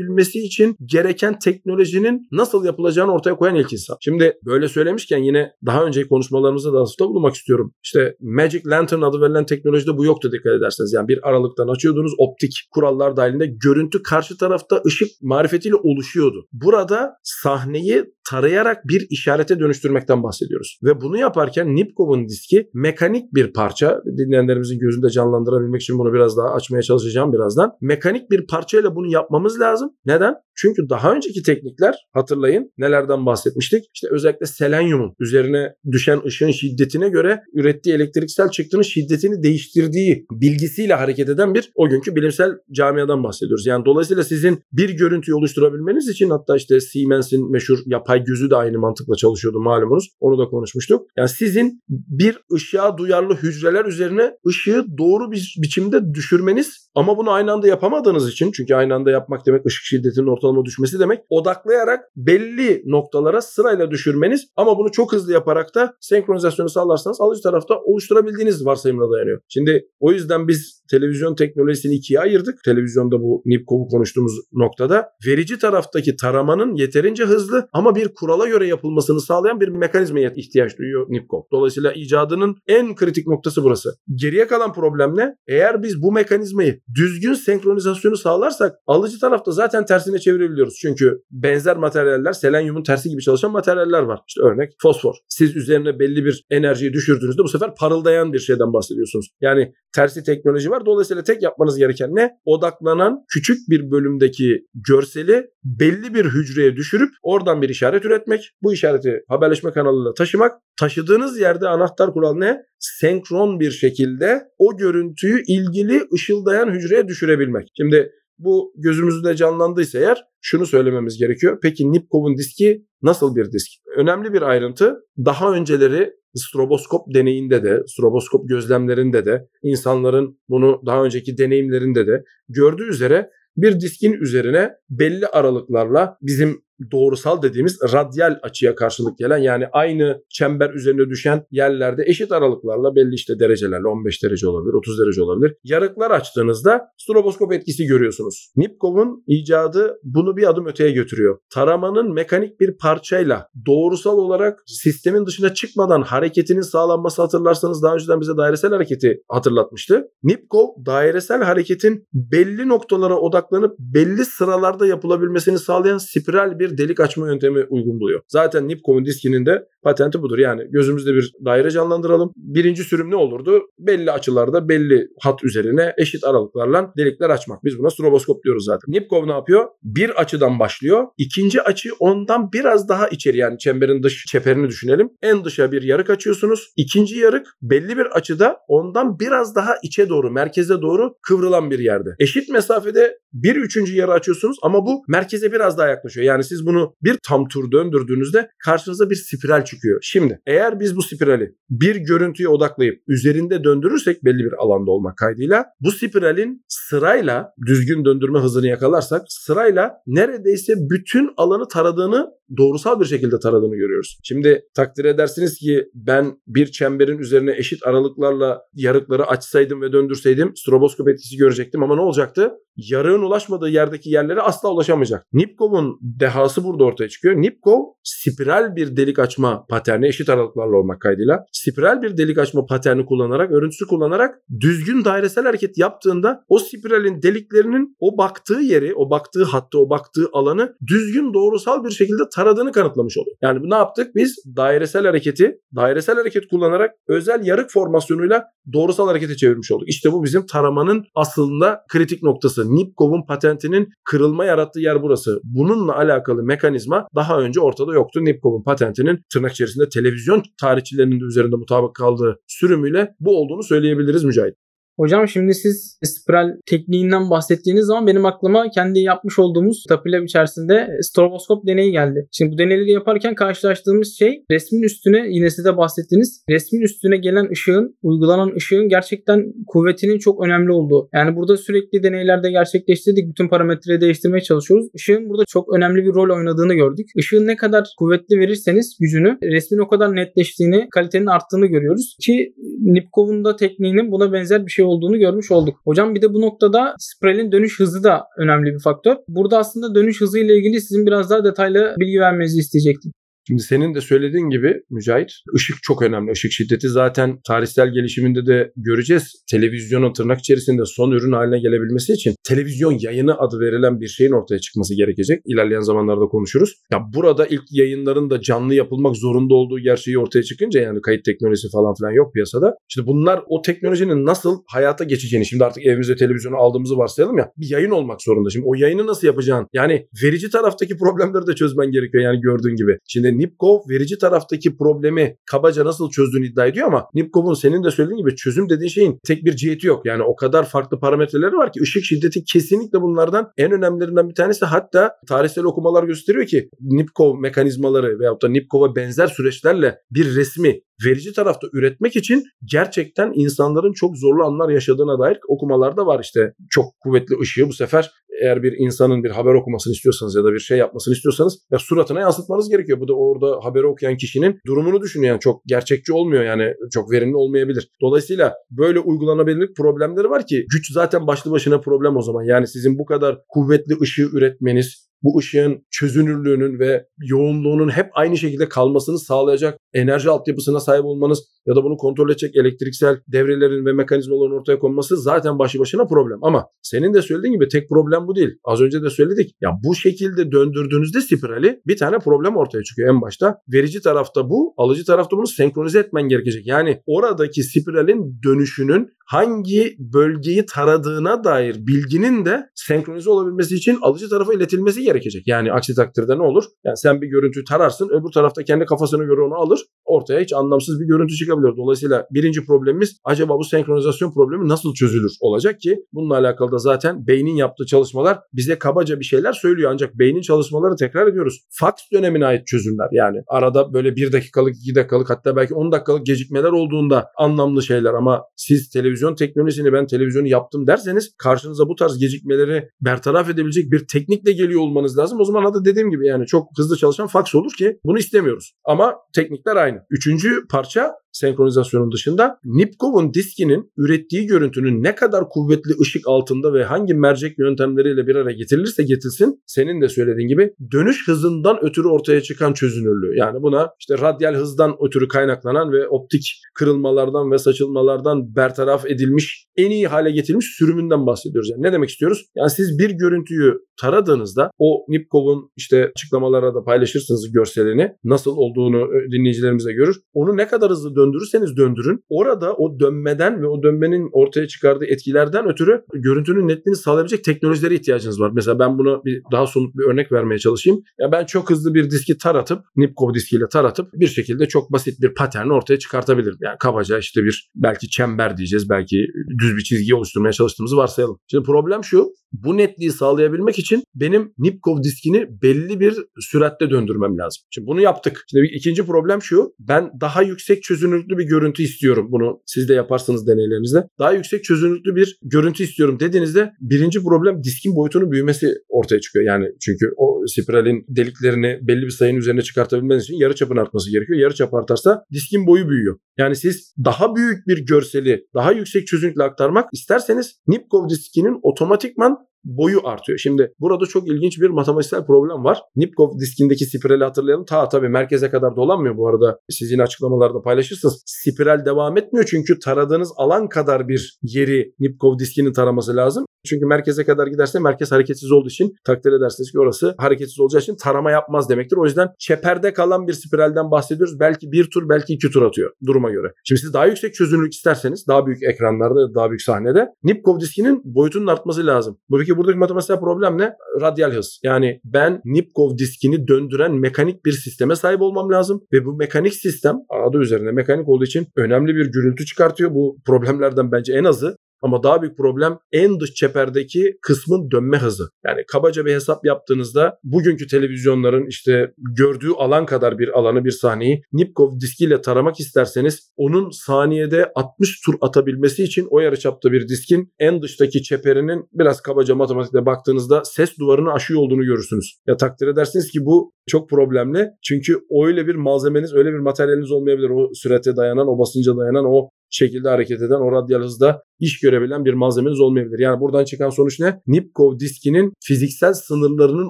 dönüştürülebilmesi 0.02 0.40
için 0.40 0.76
gereken 0.86 1.40
teknolojinin 1.40 2.28
nasıl 2.32 2.66
yapılacağını 2.66 3.14
ortaya 3.14 3.36
koyan 3.36 3.56
ilk 3.56 3.74
insan. 3.74 3.98
Şimdi 4.02 4.34
böyle 4.46 4.68
söylemişken 4.68 5.18
yine 5.18 5.52
daha 5.66 5.86
önceki 5.86 6.10
konuşmalarımızda 6.10 6.74
da 6.74 6.80
aslında 6.80 7.10
bulunmak 7.10 7.36
istiyorum. 7.36 7.74
İşte 7.84 8.16
Magic 8.22 8.62
Lantern 8.66 9.02
adı 9.02 9.22
verilen 9.22 9.46
teknolojide 9.46 9.98
bu 9.98 10.06
yoktu 10.06 10.32
dikkat 10.32 10.54
ederseniz. 10.60 10.94
Yani 10.94 11.08
bir 11.08 11.30
aralıktan 11.30 11.68
açıyordunuz 11.68 12.14
optik 12.18 12.52
kurallar 12.72 13.18
dahilinde 13.18 13.46
görüntü 13.46 14.04
karşı 14.04 14.38
tarafta 14.38 14.82
ışık 14.86 15.08
marifetiyle 15.22 15.76
oluşuyordu. 15.76 16.48
Burada 16.54 17.14
sahneyi 17.24 18.06
tarayarak 18.30 18.88
bir 18.88 19.08
işarete 19.10 19.60
dönüştürmekten 19.60 20.24
bahsediyoruz. 20.24 20.80
Ve 20.84 21.02
bunu 21.02 21.18
yaparken 21.18 21.76
Nipkov'un 21.76 22.28
diski 22.28 22.70
mekanik 22.74 23.34
bir 23.34 23.54
parça. 23.54 24.02
Dinleyenlerimizin 24.18 24.80
gözünde 24.80 25.10
canlandırabilmek 25.10 25.82
için 25.82 26.00
bunu 26.00 26.14
biraz 26.14 26.38
daha 26.38 26.48
açmaya 26.48 26.82
çalışacağım 26.82 27.34
birazdan. 27.34 27.72
Mekanik 27.82 28.32
bir 28.32 28.48
parçayla 28.48 28.96
bunu 28.96 29.12
yapmamız 29.12 29.60
lazım. 29.60 29.91
Neden? 30.06 30.36
Çünkü 30.56 30.90
daha 30.90 31.14
önceki 31.16 31.44
teknikler 31.44 31.96
hatırlayın 32.14 32.72
nelerden 32.78 33.26
bahsetmiştik? 33.26 33.84
İşte 33.94 34.08
özellikle 34.12 34.46
selenyumun 34.46 35.14
üzerine 35.20 35.74
düşen 35.92 36.22
ışığın 36.26 36.52
şiddetine 36.52 37.10
göre 37.10 37.40
ürettiği 37.54 37.96
elektriksel 37.96 38.50
çıktının 38.50 38.82
şiddetini 38.82 39.44
değiştirdiği 39.44 40.26
bilgisiyle 40.32 40.94
hareket 40.94 41.30
eden 41.30 41.54
bir 41.54 41.72
o 41.76 41.90
günkü 41.90 42.16
bilimsel 42.16 42.52
camiadan 42.72 43.24
bahsediyoruz. 43.24 43.66
Yani 43.66 43.86
dolayısıyla 43.86 44.24
sizin 44.24 44.64
bir 44.72 44.90
görüntüyü 44.90 45.36
oluşturabilmeniz 45.36 46.10
için 46.10 46.30
hatta 46.30 46.56
işte 46.56 46.80
Siemens'in 46.80 47.52
meşhur 47.52 47.80
yapay 47.86 48.24
gözü 48.24 48.50
de 48.50 48.56
aynı 48.56 48.80
mantıkla 48.80 49.16
çalışıyordu 49.16 49.60
malumunuz. 49.60 50.10
Onu 50.20 50.40
da 50.40 50.46
konuşmuştuk. 50.46 51.08
Yani 51.18 51.30
sizin 51.30 51.82
bir 51.90 52.38
ışığa 52.54 52.98
duyarlı 52.98 53.36
hücreler 53.36 53.86
üzerine 53.86 54.32
ışığı 54.48 54.86
doğru 54.98 55.32
bir 55.32 55.56
biçimde 55.62 56.14
düşürmeniz 56.14 56.90
ama 56.96 57.18
bunu 57.18 57.32
aynı 57.32 57.52
anda 57.52 57.68
yapamadığınız 57.68 58.30
için 58.30 58.52
çünkü 58.52 58.76
aynı 58.76 58.96
anda 58.96 59.12
yapmak 59.12 59.46
demek 59.46 59.66
ışık 59.66 59.81
şiddetinin 59.84 60.28
ortalama 60.28 60.66
düşmesi 60.66 61.00
demek 61.00 61.20
odaklayarak 61.30 62.00
belli 62.16 62.84
noktalara 62.86 63.42
sırayla 63.42 63.92
düşürmeniz 63.92 64.48
ama 64.56 64.78
bunu 64.78 64.92
çok 64.92 65.14
hızlı 65.14 65.34
yaparak 65.34 65.76
da 65.76 65.94
senkronizasyonu 66.00 66.70
sağlarsanız 66.70 67.22
alıcı 67.22 67.42
tarafta 67.42 67.76
oluşturabildiğiniz 67.80 68.66
varsayımına 68.66 69.12
dayanıyor. 69.12 69.42
Şimdi 69.50 69.88
o 70.00 70.12
yüzden 70.12 70.48
biz 70.48 70.84
televizyon 70.92 71.36
teknolojisini 71.36 71.96
ikiye 71.96 72.20
ayırdık. 72.20 72.64
Televizyonda 72.66 73.22
bu 73.22 73.42
Nipkov'u 73.46 73.88
konuştuğumuz 73.88 74.34
noktada 74.54 75.10
verici 75.28 75.60
taraftaki 75.60 76.16
taramanın 76.16 76.76
yeterince 76.76 77.24
hızlı 77.24 77.68
ama 77.74 77.96
bir 77.96 78.14
kurala 78.14 78.48
göre 78.48 78.68
yapılmasını 78.68 79.22
sağlayan 79.22 79.62
bir 79.62 79.68
mekanizmaya 79.68 80.34
ihtiyaç 80.36 80.78
duyuyor 80.78 81.06
Nipkov. 81.10 81.42
Dolayısıyla 81.52 81.94
icadının 81.94 82.56
en 82.68 82.96
kritik 82.96 83.28
noktası 83.28 83.64
burası. 83.64 83.96
Geriye 84.16 84.48
kalan 84.48 84.74
problem 84.74 85.18
ne? 85.18 85.36
Eğer 85.48 85.84
biz 85.84 86.02
bu 86.02 86.12
mekanizmayı 86.12 86.80
düzgün 86.96 87.34
senkronizasyonu 87.34 88.18
sağlarsak 88.18 88.76
alıcı 88.88 89.20
tarafta 89.20 89.52
zaten 89.52 89.71
tersine 89.72 90.20
çevirebiliyoruz. 90.20 90.78
Çünkü 90.82 91.22
benzer 91.32 91.78
materyaller 91.78 92.34
selenyumun 92.34 92.84
tersi 92.84 93.10
gibi 93.10 93.22
çalışan 93.22 93.52
materyaller 93.52 94.02
var. 94.02 94.20
İşte 94.28 94.42
örnek 94.42 94.74
fosfor. 94.82 95.16
Siz 95.30 95.56
üzerine 95.56 96.00
belli 96.00 96.26
bir 96.26 96.46
enerjiyi 96.50 96.94
düşürdüğünüzde 96.94 97.44
bu 97.44 97.48
sefer 97.48 97.76
parıldayan 97.76 98.34
bir 98.34 98.40
şeyden 98.40 98.74
bahsediyorsunuz. 98.74 99.28
Yani 99.42 99.74
tersi 99.96 100.24
teknoloji 100.24 100.70
var. 100.70 100.86
Dolayısıyla 100.86 101.24
tek 101.24 101.44
yapmanız 101.44 101.78
gereken 101.78 102.10
ne? 102.16 102.30
Odaklanan 102.46 103.20
küçük 103.34 103.58
bir 103.70 103.92
bölümdeki 103.92 104.66
görseli 104.88 105.48
belli 105.64 106.14
bir 106.14 106.26
hücreye 106.26 106.76
düşürüp 106.76 107.10
oradan 107.24 107.62
bir 107.62 107.70
işaret 107.70 108.06
üretmek. 108.06 108.52
Bu 108.62 108.74
işareti 108.74 109.22
haberleşme 109.28 109.72
kanalıyla 109.72 110.14
taşımak. 110.14 110.52
Taşıdığınız 110.80 111.40
yerde 111.40 111.68
anahtar 111.68 112.14
kural 112.14 112.38
ne? 112.38 112.58
Senkron 112.80 113.60
bir 113.60 113.72
şekilde 113.72 114.42
o 114.58 114.78
görüntüyü 114.78 115.44
ilgili 115.48 116.02
ışıldayan 116.14 116.68
hücreye 116.68 117.08
düşürebilmek. 117.08 117.68
Şimdi 117.78 118.12
bu 118.44 118.74
gözümüzde 118.78 119.36
canlandıysa 119.36 120.00
eğer 120.00 120.24
şunu 120.42 120.66
söylememiz 120.66 121.18
gerekiyor. 121.18 121.60
Peki 121.62 121.92
Nipkov'un 121.92 122.38
diski 122.38 122.86
nasıl 123.02 123.36
bir 123.36 123.52
disk? 123.52 123.72
Önemli 123.98 124.34
bir 124.34 124.42
ayrıntı. 124.42 124.96
Daha 125.18 125.54
önceleri 125.54 126.14
stroboskop 126.36 127.14
deneyinde 127.14 127.64
de, 127.64 127.82
stroboskop 127.88 128.50
gözlemlerinde 128.50 129.26
de, 129.26 129.48
insanların 129.64 130.40
bunu 130.50 130.82
daha 130.86 131.04
önceki 131.04 131.38
deneyimlerinde 131.38 132.08
de 132.08 132.24
gördüğü 132.50 132.90
üzere 132.90 133.30
bir 133.58 133.80
diskin 133.80 134.14
üzerine 134.14 134.72
belli 134.90 135.28
aralıklarla 135.28 136.18
bizim 136.22 136.62
doğrusal 136.92 137.42
dediğimiz 137.42 137.80
radyal 137.94 138.40
açıya 138.44 138.76
karşılık 138.76 139.18
gelen 139.18 139.38
yani 139.38 139.66
aynı 139.72 140.24
çember 140.30 140.74
üzerine 140.74 141.10
düşen 141.10 141.46
yerlerde 141.52 142.04
eşit 142.06 142.32
aralıklarla 142.32 142.96
belli 142.96 143.16
işte 143.16 143.40
derecelerle 143.40 143.88
15 143.88 144.24
derece 144.24 144.48
olabilir, 144.48 144.74
30 144.74 145.00
derece 145.00 145.22
olabilir. 145.24 145.56
Yarıklar 145.64 146.12
açtığınızda 146.12 146.82
stroboskop 146.98 147.54
etkisi 147.54 147.86
görüyorsunuz. 147.86 148.52
Nipkov'un 148.56 149.24
icadı 149.28 150.00
bunu 150.04 150.38
bir 150.38 150.50
adım 150.50 150.66
öteye 150.66 150.92
götürüyor. 150.92 151.38
Taramanın 151.54 152.14
mekanik 152.14 152.60
bir 152.60 152.78
parçayla 152.78 153.48
doğrusal 153.66 154.18
olarak 154.18 154.64
sistemin 154.66 155.26
dışına 155.26 155.54
çıkmadan 155.54 156.02
hareketinin 156.02 156.62
sağlanması 156.62 157.22
hatırlarsanız 157.22 157.84
daha 157.84 157.94
önceden 157.94 158.22
bize 158.22 158.38
dairesel 158.38 158.72
hareketi 158.72 159.22
hatırlatmıştı. 159.30 160.08
Nipkov 160.24 160.68
dairesel 160.86 161.44
hareketin 161.44 162.08
belli 162.14 162.70
noktalara 162.70 163.18
odaklanıp 163.18 163.76
belli 163.80 164.26
sıralarda 164.26 164.88
yapılabilmesini 164.88 165.60
sağlayan 165.60 165.98
spiral 165.98 166.60
bir 166.60 166.71
delik 166.78 167.00
açma 167.00 167.28
yöntemi 167.28 167.64
uygun 167.70 168.00
buluyor. 168.00 168.22
Zaten 168.28 168.68
Nipkov'un 168.68 169.06
diskinin 169.06 169.46
de 169.46 169.68
patenti 169.84 170.22
budur. 170.22 170.38
Yani 170.38 170.62
gözümüzde 170.70 171.14
bir 171.16 171.34
daire 171.46 171.72
canlandıralım. 171.72 172.32
Birinci 172.36 172.84
sürüm 172.84 173.12
ne 173.12 173.16
olurdu? 173.16 173.62
Belli 173.80 174.12
açılarda 174.12 174.70
belli 174.70 175.08
hat 175.22 175.44
üzerine 175.44 175.94
eşit 175.98 176.24
aralıklarla 176.24 176.94
delikler 176.98 177.30
açmak. 177.30 177.64
Biz 177.64 177.80
buna 177.80 177.90
stroboskop 177.90 178.44
diyoruz 178.44 178.66
zaten. 178.66 178.94
Nipkov 178.94 179.28
ne 179.28 179.32
yapıyor? 179.32 179.68
Bir 179.84 180.22
açıdan 180.22 180.60
başlıyor. 180.60 181.08
İkinci 181.18 181.62
açı 181.62 181.90
ondan 182.00 182.52
biraz 182.52 182.90
daha 182.90 183.08
içeri 183.08 183.38
yani 183.38 183.58
çemberin 183.58 184.04
dış 184.04 184.26
çeperini 184.26 184.68
düşünelim. 184.68 185.10
En 185.22 185.46
dışa 185.46 185.72
bir 185.72 185.82
yarık 185.82 186.10
açıyorsunuz. 186.10 186.74
İkinci 186.78 187.20
yarık 187.20 187.48
belli 187.62 187.98
bir 187.98 188.06
açıda 188.06 188.58
ondan 188.68 189.20
biraz 189.20 189.56
daha 189.56 189.76
içe 189.84 190.10
doğru, 190.10 190.32
merkeze 190.32 190.82
doğru 190.82 191.16
kıvrılan 191.22 191.72
bir 191.72 191.80
yerde. 191.80 192.10
Eşit 192.20 192.50
mesafede 192.50 193.18
bir 193.34 193.56
üçüncü 193.56 193.96
yarı 193.96 194.12
açıyorsunuz 194.12 194.58
ama 194.64 194.86
bu 194.86 195.04
merkeze 195.08 195.52
biraz 195.52 195.78
daha 195.78 195.88
yaklaşıyor. 195.88 196.26
Yani 196.26 196.44
siz 196.52 196.66
bunu 196.66 196.96
bir 197.04 197.18
tam 197.28 197.48
tur 197.48 197.72
döndürdüğünüzde 197.72 198.50
karşınıza 198.66 199.10
bir 199.10 199.16
spiral 199.16 199.66
çıkıyor. 199.66 200.00
Şimdi 200.04 200.42
eğer 200.48 200.80
biz 200.80 200.96
bu 200.96 201.02
spirali 201.02 201.56
bir 201.70 201.96
görüntüye 201.96 202.50
odaklayıp 202.50 203.04
üzerinde 203.08 203.64
döndürürsek 203.64 204.26
belli 204.26 204.44
bir 204.44 204.54
alanda 204.58 204.92
olmak 204.92 205.18
kaydıyla 205.18 205.66
bu 205.82 205.92
spiralin 205.92 206.66
sırayla 206.68 207.54
düzgün 207.66 208.06
döndürme 208.06 208.40
hızını 208.40 208.68
yakalarsak 208.68 209.22
sırayla 209.28 209.94
neredeyse 210.08 210.74
bütün 210.78 211.30
alanı 211.38 211.68
taradığını 211.68 212.28
doğrusal 212.58 213.00
bir 213.00 213.06
şekilde 213.06 213.40
taradığını 213.40 213.76
görüyoruz. 213.76 214.18
Şimdi 214.24 214.64
takdir 214.76 215.06
edersiniz 215.06 215.58
ki 215.58 215.86
ben 215.94 216.38
bir 216.48 216.68
çemberin 216.68 217.18
üzerine 217.18 217.58
eşit 217.58 217.88
aralıklarla 217.88 218.62
yarıkları 218.74 219.28
açsaydım 219.28 219.82
ve 219.82 219.94
döndürseydim 219.94 220.56
stroboskop 220.56 221.10
etkisi 221.10 221.38
görecektim 221.38 221.84
ama 221.84 221.96
ne 221.96 222.02
olacaktı? 222.02 222.52
Yarığın 222.76 223.22
ulaşmadığı 223.22 223.70
yerdeki 223.70 224.10
yerlere 224.10 224.42
asla 224.42 224.72
ulaşamayacak. 224.72 225.26
Nipkov'un 225.34 226.00
dehası 226.02 226.64
burada 226.64 226.84
ortaya 226.84 227.10
çıkıyor. 227.10 227.36
Nipkov 227.36 227.80
spiral 228.04 228.76
bir 228.76 228.98
delik 228.98 229.20
açma 229.20 229.66
paterni 229.70 230.08
eşit 230.08 230.30
aralıklarla 230.30 230.78
olmak 230.78 231.02
kaydıyla 231.02 231.46
spiral 231.52 232.02
bir 232.02 232.18
delik 232.18 232.38
açma 232.38 232.66
paterni 232.66 233.06
kullanarak, 233.06 233.52
örüntüsü 233.52 233.88
kullanarak 233.88 234.36
düzgün 234.60 235.06
dairesel 235.06 235.44
hareket 235.44 235.78
yaptığında 235.78 236.44
o 236.48 236.60
spiralin 236.60 237.22
deliklerinin 237.22 237.96
o 238.00 238.18
baktığı 238.18 238.62
yeri, 238.62 238.96
o 238.96 239.10
baktığı 239.10 239.44
hattı, 239.44 239.80
o 239.80 239.90
baktığı 239.90 240.28
alanı 240.34 240.76
düzgün 240.88 241.34
doğrusal 241.34 241.84
bir 241.84 241.92
şekilde 241.92 242.24
taradığını 242.42 242.72
kanıtlamış 242.72 243.18
oluyor. 243.18 243.38
Yani 243.42 243.70
ne 243.70 243.76
yaptık? 243.76 244.16
Biz 244.16 244.36
dairesel 244.56 245.06
hareketi, 245.06 245.60
dairesel 245.76 246.16
hareket 246.16 246.48
kullanarak 246.48 246.92
özel 247.08 247.46
yarık 247.46 247.72
formasyonuyla 247.72 248.44
doğrusal 248.74 249.08
harekete 249.08 249.36
çevirmiş 249.36 249.72
olduk. 249.72 249.90
İşte 249.90 250.12
bu 250.12 250.24
bizim 250.24 250.46
taramanın 250.46 251.04
aslında 251.16 251.82
kritik 251.90 252.24
noktası. 252.24 252.76
Nipkov'un 252.76 253.26
patentinin 253.26 253.90
kırılma 254.04 254.46
yarattığı 254.46 254.80
yer 254.80 255.04
burası. 255.04 255.40
Bununla 255.44 255.98
alakalı 255.98 256.44
mekanizma 256.44 257.08
daha 257.16 257.40
önce 257.40 257.60
ortada 257.60 257.94
yoktu. 257.94 258.26
Nipkov'un 258.26 258.64
patentinin 258.64 259.20
tırnak 259.34 259.52
içerisinde 259.52 259.90
televizyon 259.90 260.44
tarihçilerinin 260.62 261.20
de 261.20 261.26
üzerinde 261.26 261.56
mutabık 261.56 261.96
kaldığı 261.96 262.40
sürümüyle 262.48 263.16
bu 263.20 263.38
olduğunu 263.38 263.64
söyleyebiliriz 263.64 264.24
Mücahit. 264.24 264.56
Hocam 265.00 265.28
şimdi 265.28 265.54
siz 265.54 266.00
spiral 266.04 266.50
tekniğinden 266.66 267.30
bahsettiğiniz 267.30 267.86
zaman 267.86 268.08
benim 268.08 268.26
aklıma 268.26 268.70
kendi 268.70 269.00
yapmış 269.00 269.40
olduğumuz 269.40 269.86
Tapilab 269.90 270.24
içerisinde 270.24 270.88
stroboskop 271.02 271.68
deneyi 271.68 271.92
geldi. 271.92 272.28
Şimdi 272.32 272.52
bu 272.52 272.58
deneyleri 272.58 272.92
yaparken 272.92 273.36
karşılaştığımız 273.36 274.18
şey 274.20 274.44
resmin 274.52 274.82
üstüne 274.82 275.26
yine 275.30 275.50
size 275.50 275.78
bahsettiğiniz 275.78 276.44
resmin 276.50 276.82
üstüne 276.82 277.18
gelen 277.18 277.52
ışığın 277.52 277.98
uygulanan 278.04 278.56
ışığın 278.56 278.90
gerçekten 278.90 279.54
kuvvetinin 279.68 280.18
çok 280.18 280.46
önemli 280.46 280.72
olduğu. 280.72 281.10
Yani 281.14 281.36
burada 281.36 281.58
sürekli 281.58 282.04
deneylerde 282.04 282.52
gerçekleştirdik. 282.52 283.30
Bütün 283.30 283.48
parametreleri 283.48 284.02
değiştirmeye 284.02 284.42
çalışıyoruz. 284.42 284.88
Işığın 284.94 285.30
burada 285.30 285.44
çok 285.48 285.76
önemli 285.76 286.06
bir 286.06 286.14
rol 286.14 286.38
oynadığını 286.38 286.74
gördük. 286.74 287.10
Işığın 287.16 287.48
ne 287.48 287.56
kadar 287.56 287.88
kuvvetli 288.00 288.40
verirseniz 288.40 288.98
gücünü 289.00 289.38
resmin 289.44 289.80
o 289.80 289.88
kadar 289.88 290.16
netleştiğini, 290.16 290.88
kalitenin 290.92 291.26
arttığını 291.26 291.66
görüyoruz. 291.66 292.16
Ki 292.22 292.54
Nipkov'un 292.82 293.46
da 293.46 293.56
tekniğinin 293.56 294.12
buna 294.12 294.34
benzer 294.34 294.66
bir 294.66 294.72
şey 294.72 294.81
olduğunu 294.84 295.18
görmüş 295.18 295.52
olduk. 295.52 295.76
Hocam 295.84 296.16
bir 296.16 296.22
de 296.22 296.34
bu 296.34 296.42
noktada 296.42 296.96
Sprel'in 297.00 297.52
dönüş 297.52 297.80
hızı 297.80 298.04
da 298.04 298.24
önemli 298.38 298.74
bir 298.74 298.80
faktör. 298.84 299.16
Burada 299.28 299.58
aslında 299.58 299.96
dönüş 299.96 300.22
hızı 300.22 300.40
ile 300.40 300.58
ilgili 300.58 300.82
sizin 300.82 301.06
biraz 301.06 301.30
daha 301.30 301.44
detaylı 301.44 301.96
bilgi 302.00 302.20
vermenizi 302.20 302.60
isteyecektim. 302.60 303.12
Şimdi 303.48 303.62
senin 303.62 303.96
de 303.96 304.02
söylediğin 304.02 304.50
gibi 304.50 304.82
Mücahit 304.90 305.32
ışık 305.56 305.78
çok 305.84 306.02
önemli. 306.02 306.32
Işık 306.32 306.52
şiddeti 306.52 306.90
zaten 306.90 307.40
tarihsel 307.48 307.94
gelişiminde 307.94 308.46
de 308.46 308.72
göreceğiz. 308.76 309.44
Televizyonun 309.52 310.14
tırnak 310.14 310.40
içerisinde 310.40 310.82
son 310.86 311.12
ürün 311.12 311.32
haline 311.32 311.60
gelebilmesi 311.60 312.14
için 312.14 312.36
televizyon 312.48 312.98
yayını 313.00 313.38
adı 313.40 313.60
verilen 313.60 314.00
bir 314.00 314.08
şeyin 314.08 314.32
ortaya 314.32 314.60
çıkması 314.60 314.96
gerekecek. 314.96 315.42
İlerleyen 315.46 315.82
zamanlarda 315.82 316.26
konuşuruz. 316.26 316.74
Ya 316.92 317.00
burada 317.16 317.46
ilk 317.46 317.64
yayınların 317.72 318.30
da 318.30 318.42
canlı 318.42 318.74
yapılmak 318.74 319.16
zorunda 319.18 319.54
olduğu 319.54 319.80
gerçeği 319.80 320.20
ortaya 320.20 320.44
çıkınca 320.44 320.82
yani 320.82 321.02
kayıt 321.02 321.26
teknolojisi 321.26 321.68
falan 321.72 321.94
filan 321.96 322.12
yok 322.12 322.34
piyasada. 322.34 322.76
Şimdi 322.88 323.08
bunlar 323.08 323.42
o 323.48 323.62
teknolojinin 323.62 324.26
nasıl 324.26 324.64
hayata 324.68 325.04
geçeceğini 325.04 325.46
şimdi 325.46 325.66
artık 325.66 325.86
evimizde 325.86 326.16
televizyonu 326.16 326.56
aldığımızı 326.56 326.98
varsayalım 326.98 327.38
ya 327.38 327.52
bir 327.58 327.70
yayın 327.70 327.92
olmak 327.92 328.22
zorunda. 328.22 328.50
Şimdi 328.50 328.66
o 328.68 328.76
yayını 328.76 329.08
nasıl 329.08 329.28
yapacağın 329.28 329.68
yani 329.74 330.08
verici 330.24 330.50
taraftaki 330.50 330.98
problemleri 330.98 331.48
de 331.48 331.56
çözmen 331.56 331.92
gerekiyor 331.92 332.24
yani 332.24 332.42
gördüğün 332.42 332.76
gibi. 332.76 332.98
Şimdi 333.08 333.31
Nipkov 333.38 333.80
verici 333.90 334.18
taraftaki 334.18 334.78
problemi 334.78 335.38
kabaca 335.46 335.86
nasıl 335.86 336.10
çözdüğünü 336.10 336.48
iddia 336.48 336.66
ediyor 336.66 336.88
ama 336.88 337.06
Nipkov'un 337.14 337.54
senin 337.54 337.84
de 337.84 337.92
söylediğin 337.92 338.18
gibi 338.18 338.36
çözüm 338.36 338.70
dediğin 338.70 338.90
şeyin 338.90 339.20
tek 339.28 339.46
bir 339.46 339.56
ciheti 339.56 339.88
yok. 339.88 340.06
Yani 340.06 340.24
o 340.24 340.36
kadar 340.36 340.70
farklı 340.70 341.00
parametreleri 341.00 341.56
var 341.56 341.72
ki 341.72 341.82
ışık 341.82 342.04
şiddeti 342.04 342.44
kesinlikle 342.44 343.02
bunlardan 343.02 343.52
en 343.58 343.72
önemlilerinden 343.72 344.30
bir 344.30 344.36
tanesi. 344.36 344.66
Hatta 344.66 345.12
tarihsel 345.28 345.64
okumalar 345.64 346.04
gösteriyor 346.04 346.46
ki 346.46 346.70
Nipkov 346.82 347.40
mekanizmaları 347.40 348.20
veyahut 348.20 348.42
da 348.42 348.50
Nipkov'a 348.50 348.96
benzer 348.96 349.28
süreçlerle 349.28 349.98
bir 350.12 350.36
resmi 350.36 350.80
verici 351.06 351.34
tarafta 351.34 351.68
üretmek 351.74 352.16
için 352.16 352.44
gerçekten 352.66 353.32
insanların 353.36 353.94
çok 353.94 354.18
zorlu 354.18 354.44
anlar 354.44 354.70
yaşadığına 354.70 355.20
dair 355.20 355.38
okumalar 355.48 355.98
da 355.98 356.06
var 356.06 356.20
işte. 356.24 356.54
Çok 356.70 356.86
kuvvetli 357.00 357.40
ışığı 357.42 357.68
bu 357.68 357.74
sefer 357.74 358.12
eğer 358.42 358.64
bir 358.64 358.74
insanın 358.78 359.24
bir 359.24 359.30
haber 359.30 359.54
okumasını 359.54 359.94
istiyorsanız 359.94 360.36
ya 360.36 360.44
da 360.44 360.54
bir 360.54 360.60
şey 360.60 360.78
yapmasını 360.78 361.14
istiyorsanız 361.14 361.60
ya 361.72 361.80
suratına 361.80 362.20
yansıtmanız 362.20 362.70
gerekiyor. 362.70 363.00
Bu 363.00 363.08
da 363.08 363.14
orada 363.14 363.60
haberi 363.66 363.86
okuyan 363.86 364.18
kişinin 364.18 364.60
durumunu 364.66 365.02
düşünüyor. 365.02 365.32
Yani 365.32 365.40
çok 365.40 365.62
gerçekçi 365.66 366.14
olmuyor 366.14 366.44
yani 366.44 366.74
çok 366.92 367.12
verimli 367.12 367.36
olmayabilir. 367.36 367.90
Dolayısıyla 368.02 368.54
böyle 368.72 369.00
uygulanabilirlik 369.00 369.76
problemleri 369.76 370.30
var 370.30 370.46
ki 370.46 370.66
güç 370.72 370.94
zaten 370.94 371.28
başlı 371.28 371.52
başına 371.52 371.80
problem 371.80 372.18
o 372.18 372.22
zaman. 372.22 372.44
Yani 372.44 372.68
sizin 372.68 372.98
bu 373.00 373.06
kadar 373.06 373.38
kuvvetli 373.50 373.96
ışığı 374.02 374.30
üretmeniz, 374.34 375.11
bu 375.24 375.38
ışığın 375.38 375.86
çözünürlüğünün 375.92 376.80
ve 376.80 377.06
yoğunluğunun 377.30 377.90
hep 377.90 378.10
aynı 378.14 378.38
şekilde 378.38 378.70
kalmasını 378.70 379.20
sağlayacak 379.20 379.80
enerji 379.94 380.30
altyapısına 380.30 380.80
sahip 380.80 381.06
olmanız 381.06 381.52
ya 381.66 381.76
da 381.76 381.84
bunu 381.84 381.98
kontrol 381.98 382.30
edecek 382.30 382.56
elektriksel 382.56 383.18
devrelerin 383.28 383.86
ve 383.86 383.94
mekanizmaların 383.94 384.58
ortaya 384.58 384.80
konması 384.80 385.22
zaten 385.22 385.60
başı 385.60 385.80
başına 385.80 386.08
problem. 386.08 386.40
Ama 386.44 386.66
senin 386.82 387.14
de 387.14 387.22
söylediğin 387.22 387.54
gibi 387.54 387.68
tek 387.68 387.90
problem 387.90 388.28
bu 388.28 388.36
değil. 388.36 388.50
Az 388.64 388.82
önce 388.82 389.04
de 389.04 389.10
söyledik. 389.10 389.56
Ya 389.62 389.70
bu 389.84 389.96
şekilde 389.96 390.52
döndürdüğünüzde 390.52 391.22
spirali 391.22 391.82
bir 391.88 391.98
tane 391.98 392.20
problem 392.20 392.58
ortaya 392.58 392.84
çıkıyor 392.84 393.10
en 393.10 393.22
başta. 393.22 393.58
Verici 393.74 394.02
tarafta 394.02 394.50
bu, 394.50 394.74
alıcı 394.78 395.06
tarafta 395.06 395.38
bunu 395.38 395.48
senkronize 395.48 396.00
etmen 396.00 396.28
gerekecek. 396.28 396.68
Yani 396.68 397.02
oradaki 397.06 397.64
spiralin 397.64 398.40
dönüşünün 398.46 399.08
hangi 399.26 399.96
bölgeyi 400.00 400.66
taradığına 400.66 401.44
dair 401.44 401.76
bilginin 401.88 402.46
de 402.46 402.70
senkronize 402.76 403.30
olabilmesi 403.30 403.76
için 403.76 403.98
alıcı 404.02 404.30
tarafa 404.30 404.54
iletilmesi 404.54 405.02
gerekecek. 405.12 405.48
Yani 405.48 405.72
aksi 405.72 405.96
takdirde 405.96 406.38
ne 406.38 406.42
olur? 406.42 406.64
Yani 406.86 406.98
sen 406.98 407.22
bir 407.22 407.28
görüntü 407.28 407.64
tararsın, 407.64 408.10
öbür 408.10 408.32
tarafta 408.34 408.64
kendi 408.64 408.86
kafasına 408.86 409.24
göre 409.24 409.42
onu 409.42 409.56
alır. 409.56 409.80
Ortaya 410.06 410.40
hiç 410.40 410.54
anlamsız 410.54 411.00
bir 411.00 411.06
görüntü 411.06 411.36
çıkabilir. 411.36 411.78
Dolayısıyla 411.78 412.28
birinci 412.32 412.66
problemimiz 412.66 413.18
acaba 413.24 413.58
bu 413.58 413.64
senkronizasyon 413.64 414.34
problemi 414.34 414.68
nasıl 414.68 414.94
çözülür 414.94 415.32
olacak 415.42 415.80
ki 415.80 415.98
bununla 416.14 416.38
alakalı 416.38 416.72
da 416.72 416.78
zaten 416.78 417.28
beynin 417.28 417.56
yaptığı 417.56 417.86
çalışmalar 417.86 418.40
bize 418.54 418.80
kabaca 418.80 419.20
bir 419.20 419.26
şeyler 419.26 419.54
söylüyor. 419.54 419.92
Ancak 419.94 420.20
beynin 420.20 420.42
çalışmaları 420.42 420.96
tekrar 420.96 421.28
ediyoruz. 421.28 421.66
Fax 421.70 421.94
dönemine 422.14 422.46
ait 422.46 422.68
çözümler 422.68 423.08
yani 423.12 423.38
arada 423.48 423.94
böyle 423.94 424.16
bir 424.16 424.32
dakikalık, 424.32 424.76
iki 424.76 424.96
dakikalık 424.96 425.30
hatta 425.30 425.56
belki 425.56 425.74
on 425.74 425.92
dakikalık 425.92 426.26
gecikmeler 426.26 426.72
olduğunda 426.72 427.28
anlamlı 427.38 427.84
şeyler 427.84 428.14
ama 428.14 428.42
siz 428.56 428.90
televizyon 428.90 429.36
teknolojisini 429.36 429.94
ben 429.94 430.08
televizyonu 430.08 430.48
yaptım 430.48 430.88
derseniz 430.88 431.34
karşınıza 431.38 431.90
bu 431.90 431.96
tarz 431.96 432.20
gecikmeleri 432.20 432.90
bertaraf 433.02 433.50
edebilecek 433.50 433.92
bir 433.92 434.08
teknikle 434.14 434.52
geliyor 434.52 434.82
olmanız 434.82 435.01
olmanız 435.02 435.18
lazım. 435.18 435.40
O 435.40 435.44
zaman 435.44 435.66
adı 435.66 435.86
dediğim 435.86 436.12
gibi 436.12 436.28
yani 436.28 436.46
çok 436.46 436.68
hızlı 436.78 436.98
çalışan 436.98 437.28
fax 437.28 437.56
olur 437.56 437.72
ki 437.78 438.00
bunu 438.06 438.18
istemiyoruz. 438.18 438.74
Ama 438.86 439.16
teknikler 439.36 439.76
aynı. 439.76 440.00
Üçüncü 440.10 440.68
parça 440.72 441.12
senkronizasyonun 441.32 442.12
dışında 442.12 442.58
Nipkov'un 442.66 443.34
diskinin 443.34 443.92
ürettiği 443.98 444.46
görüntünün 444.48 445.04
ne 445.04 445.16
kadar 445.16 445.50
kuvvetli 445.50 445.92
ışık 446.02 446.28
altında 446.28 446.74
ve 446.74 446.84
hangi 446.84 447.14
mercek 447.14 447.60
yöntemleriyle 447.60 448.28
bir 448.28 448.36
araya 448.36 448.56
getirilirse 448.56 449.04
getirsin 449.04 449.62
senin 449.66 450.02
de 450.02 450.10
söylediğin 450.10 450.48
gibi 450.48 450.74
dönüş 450.92 451.28
hızından 451.28 451.78
ötürü 451.86 452.08
ortaya 452.08 452.42
çıkan 452.42 452.74
çözünürlüğü. 452.74 453.38
Yani 453.38 453.62
buna 453.62 453.90
işte 454.00 454.18
radyal 454.18 454.54
hızdan 454.56 454.96
ötürü 455.08 455.28
kaynaklanan 455.28 455.92
ve 455.92 456.08
optik 456.08 456.62
kırılmalardan 456.76 457.52
ve 457.52 457.58
saçılmalardan 457.58 458.56
bertaraf 458.56 459.06
edilmiş 459.06 459.68
en 459.78 459.90
iyi 459.90 460.08
hale 460.08 460.32
getirilmiş 460.32 460.76
sürümünden 460.78 461.26
bahsediyoruz. 461.26 461.70
Yani 461.70 461.84
ne 461.84 461.92
demek 461.92 462.10
istiyoruz? 462.10 462.46
Yani 462.56 462.70
siz 462.70 463.00
bir 463.00 463.10
görüntüyü 463.10 463.74
taradığınızda 464.02 464.72
o 464.80 464.91
Nipkov'un 465.08 465.70
işte 465.78 466.12
açıklamalara 466.16 466.76
da 466.76 466.84
paylaşırsınız 466.84 467.52
görselini 467.52 468.12
nasıl 468.24 468.58
olduğunu 468.58 469.08
dinleyicilerimize 469.32 469.94
görür. 469.94 470.16
Onu 470.34 470.58
ne 470.58 470.68
kadar 470.68 470.90
hızlı 470.90 471.16
döndürürseniz 471.16 471.78
döndürün. 471.78 472.24
Orada 472.30 472.74
o 472.74 473.00
dönmeden 473.00 473.62
ve 473.62 473.68
o 473.68 473.84
dönmenin 473.84 474.30
ortaya 474.34 474.68
çıkardığı 474.68 475.06
etkilerden 475.06 475.70
ötürü 475.72 476.02
görüntünün 476.14 476.68
netliğini 476.68 476.96
sağlayabilecek 476.96 477.44
teknolojilere 477.44 477.96
ihtiyacınız 477.96 478.42
var. 478.42 478.52
Mesela 478.56 478.80
ben 478.80 478.98
bunu 478.98 479.22
bir 479.26 479.42
daha 479.52 479.68
somut 479.68 479.96
bir 479.96 480.14
örnek 480.14 480.32
vermeye 480.32 480.60
çalışayım. 480.60 481.02
Ya 481.20 481.32
ben 481.32 481.46
çok 481.46 481.70
hızlı 481.70 481.94
bir 481.94 482.10
diski 482.10 482.38
taratıp 482.38 482.80
Nipkow 482.96 483.34
diskiyle 483.34 483.66
taratıp 483.72 484.10
bir 484.14 484.28
şekilde 484.28 484.66
çok 484.66 484.92
basit 484.92 485.22
bir 485.22 485.34
paterni 485.34 485.74
ortaya 485.74 486.00
çıkartabilirim. 486.00 486.58
Yani 486.62 486.76
kabaca 486.80 487.18
işte 487.18 487.42
bir 487.42 487.70
belki 487.76 488.10
çember 488.10 488.58
diyeceğiz, 488.58 488.90
belki 488.90 489.18
düz 489.62 489.78
bir 489.78 489.84
çizgi 489.84 490.16
oluşturmaya 490.16 490.52
çalıştığımızı 490.54 490.98
varsayalım. 490.98 491.38
Şimdi 491.52 491.64
problem 491.66 492.04
şu. 492.04 492.28
Bu 492.52 492.78
netliği 492.78 493.12
sağlayabilmek 493.12 493.80
için 493.80 494.04
benim 494.16 494.54
Nipkow 494.58 495.04
diskini 495.04 495.62
belli 495.62 496.00
bir 496.00 496.16
süratte 496.40 496.90
döndürmem 496.90 497.38
lazım. 497.38 497.64
Şimdi 497.70 497.88
bunu 497.88 498.02
yaptık. 498.02 498.44
Şimdi 498.50 498.68
ikinci 498.68 499.06
problem 499.06 499.42
şu. 499.42 499.74
Ben 499.80 500.12
daha 500.22 500.42
yüksek 500.42 500.84
çözünürlüklü 500.84 501.38
bir 501.38 501.44
görüntü 501.44 501.84
istiyorum. 501.84 502.28
Bunu 502.32 502.62
siz 502.66 502.90
de 502.90 502.94
yaparsınız 502.94 503.48
deneylerinizde. 503.48 504.08
Daha 504.20 504.32
yüksek 504.32 504.64
çözünürlüklü 504.64 505.16
bir 505.16 505.38
görüntü 505.42 505.84
istiyorum 505.84 506.20
dediğinizde 506.20 506.72
birinci 506.82 507.24
problem 507.24 507.64
diskin 507.64 507.96
boyutunun 507.96 508.32
büyümesi 508.32 508.74
ortaya 508.90 509.20
çıkıyor. 509.20 509.46
Yani 509.46 509.66
çünkü 509.82 510.06
o 510.18 510.44
spiralin 510.48 511.06
deliklerini 511.08 511.80
belli 511.82 512.06
bir 512.06 512.10
sayının 512.10 512.40
üzerine 512.40 512.62
çıkartabilmeniz 512.62 513.24
için 513.24 513.36
yarı 513.38 513.56
çapın 513.56 513.78
artması 513.78 514.12
gerekiyor. 514.12 514.40
Yarı 514.40 514.54
çap 514.54 514.74
artarsa 514.74 515.24
diskin 515.32 515.68
boyu 515.68 515.90
büyüyor. 515.90 516.18
Yani 516.38 516.56
siz 516.56 516.94
daha 517.06 517.36
büyük 517.36 517.68
bir 517.68 517.86
görseli 517.86 518.46
daha 518.56 518.72
yüksek 518.72 519.08
çözünürlükle 519.08 519.44
aktarmak 519.44 519.90
isterseniz 519.94 520.60
Nipkow 520.68 521.16
diskinin 521.16 521.60
otomatikman 521.64 522.38
boyu 522.64 523.00
artıyor. 523.04 523.38
Şimdi 523.38 523.74
burada 523.80 524.06
çok 524.06 524.28
ilginç 524.28 524.62
bir 524.62 524.70
matematiksel 524.70 525.26
problem 525.26 525.64
var. 525.64 525.82
Nipkow 525.96 526.40
diskindeki 526.40 526.86
spirali 526.86 527.24
hatırlayalım. 527.24 527.66
Ta 527.66 527.90
tabii 527.90 528.10
merkeze 528.10 528.50
kadar 528.50 528.76
dolanmıyor 528.76 529.18
bu 529.18 529.28
arada. 529.28 529.60
Siz 529.70 529.92
yine 529.92 530.04
açıklamalarda 530.04 530.62
paylaşırsınız. 530.62 531.24
Spiral 531.26 531.86
devam 531.86 532.18
etmiyor 532.18 532.46
çünkü 532.52 532.80
taradığınız 532.80 533.34
alan 533.38 533.70
kadar 533.70 534.08
bir 534.08 534.38
yeri 534.44 534.94
Nipkow 535.00 535.40
diskinin 535.40 535.74
taraması 535.74 536.16
lazım. 536.16 536.46
Çünkü 536.66 536.86
merkeze 536.86 537.26
kadar 537.26 537.48
giderse 537.48 537.80
merkez 537.80 538.12
hareketsiz 538.12 538.52
olduğu 538.52 538.68
için 538.68 538.94
takdir 539.06 539.34
edersiniz 539.34 539.72
ki 539.72 539.80
orası 539.80 540.16
hareketsiz 540.18 540.60
olacağı 540.60 540.82
için 540.82 540.96
tarama 540.96 541.32
yapmaz 541.32 541.70
demektir. 541.70 541.98
O 541.98 542.06
yüzden 542.06 542.28
çeperde 542.40 542.94
kalan 542.94 543.28
bir 543.28 543.34
spiralden 543.34 543.92
bahsediyoruz. 543.92 544.40
Belki 544.40 544.72
bir 544.72 544.90
tur 544.90 545.10
belki 545.10 545.34
iki 545.34 545.50
tur 545.50 545.62
atıyor 545.62 545.92
duruma 546.06 546.32
göre. 546.32 546.48
Şimdi 546.64 546.82
siz 546.82 546.94
daha 546.94 547.06
yüksek 547.06 547.34
çözünürlük 547.34 547.74
isterseniz 547.74 548.28
daha 548.28 548.46
büyük 548.46 548.64
ekranlarda 548.64 549.36
daha 549.36 549.50
büyük 549.50 549.62
sahnede 549.62 550.08
Nipkow 550.24 550.62
diskinin 550.62 551.02
boyutunun 551.06 551.48
artması 551.48 551.86
lazım. 551.86 552.18
Buradaki 552.30 552.58
buradaki 552.58 552.78
matematiksel 552.78 553.20
problem 553.20 553.58
ne? 553.58 553.74
Radyal 554.02 554.32
hız. 554.32 554.60
Yani 554.64 555.00
ben 555.06 555.42
Nipkow 555.46 555.98
diskini 555.98 556.48
döndüren 556.48 556.96
mekanik 556.96 557.46
bir 557.46 557.52
sisteme 557.52 557.96
sahip 557.96 558.22
olmam 558.22 558.52
lazım 558.52 558.82
ve 558.94 559.06
bu 559.06 559.16
mekanik 559.16 559.54
sistem 559.54 559.96
adı 560.28 560.38
üzerinde 560.38 560.72
mekanik 560.72 561.10
olduğu 561.10 561.24
için 561.24 561.48
önemli 561.58 561.96
bir 561.96 562.12
gürültü 562.12 562.46
çıkartıyor. 562.46 562.94
Bu 562.94 563.18
problemlerden 563.26 563.92
bence 563.92 564.14
en 564.14 564.24
azı 564.24 564.56
ama 564.82 565.04
daha 565.04 565.22
büyük 565.22 565.38
problem 565.38 565.78
en 565.92 566.20
dış 566.20 566.34
çeperdeki 566.34 567.18
kısmın 567.22 567.72
dönme 567.72 567.98
hızı. 567.98 568.30
Yani 568.46 568.64
kabaca 568.68 569.06
bir 569.06 569.14
hesap 569.14 569.46
yaptığınızda 569.46 570.18
bugünkü 570.24 570.68
televizyonların 570.68 571.46
işte 571.48 571.94
gördüğü 572.18 572.52
alan 572.58 572.86
kadar 572.86 573.20
bir 573.20 573.40
alanı 573.40 573.66
bir 573.66 573.72
sahneyi 573.72 574.22
Nipkow 574.34 574.80
diskiyle 574.80 575.22
taramak 575.22 575.60
isterseniz 575.60 576.32
onun 576.38 576.70
saniyede 576.70 577.52
60 577.56 578.02
tur 578.06 578.14
atabilmesi 578.22 578.84
için 578.84 579.08
o 579.10 579.20
yarıçapta 579.20 579.72
bir 579.72 579.88
diskin 579.88 580.34
en 580.40 580.62
dıştaki 580.62 581.04
çeperinin 581.04 581.66
biraz 581.74 582.02
kabaca 582.02 582.36
matematikle 582.36 582.86
baktığınızda 582.86 583.44
ses 583.46 583.80
duvarını 583.80 584.14
aşıyor 584.14 584.40
olduğunu 584.42 584.64
görürsünüz. 584.64 585.18
Ya 585.28 585.38
takdir 585.38 585.68
edersiniz 585.68 586.12
ki 586.12 586.20
bu 586.26 586.54
çok 586.68 586.90
problemli. 586.90 587.50
Çünkü 587.64 588.00
öyle 588.26 588.48
bir 588.48 588.56
malzemeniz, 588.56 589.14
öyle 589.14 589.34
bir 589.34 589.40
materyaliniz 589.40 589.92
olmayabilir. 589.92 590.30
O 590.30 590.50
sürete 590.54 590.96
dayanan, 590.96 591.28
o 591.28 591.40
basınca 591.40 591.78
dayanan, 591.78 592.06
o 592.06 592.30
şekilde 592.52 592.90
hareket 592.90 593.22
eden, 593.22 593.42
o 593.42 593.52
radyal 593.52 593.82
hızda 593.82 594.24
iş 594.40 594.60
görebilen 594.60 595.06
bir 595.06 595.14
malzemeniz 595.14 595.60
olmayabilir. 595.60 596.00
Yani 596.00 596.20
buradan 596.20 596.44
çıkan 596.44 596.70
sonuç 596.70 597.00
ne? 597.00 597.22
Nipkow 597.28 597.80
diskinin 597.80 598.34
fiziksel 598.44 598.94
sınırlarının 598.94 599.70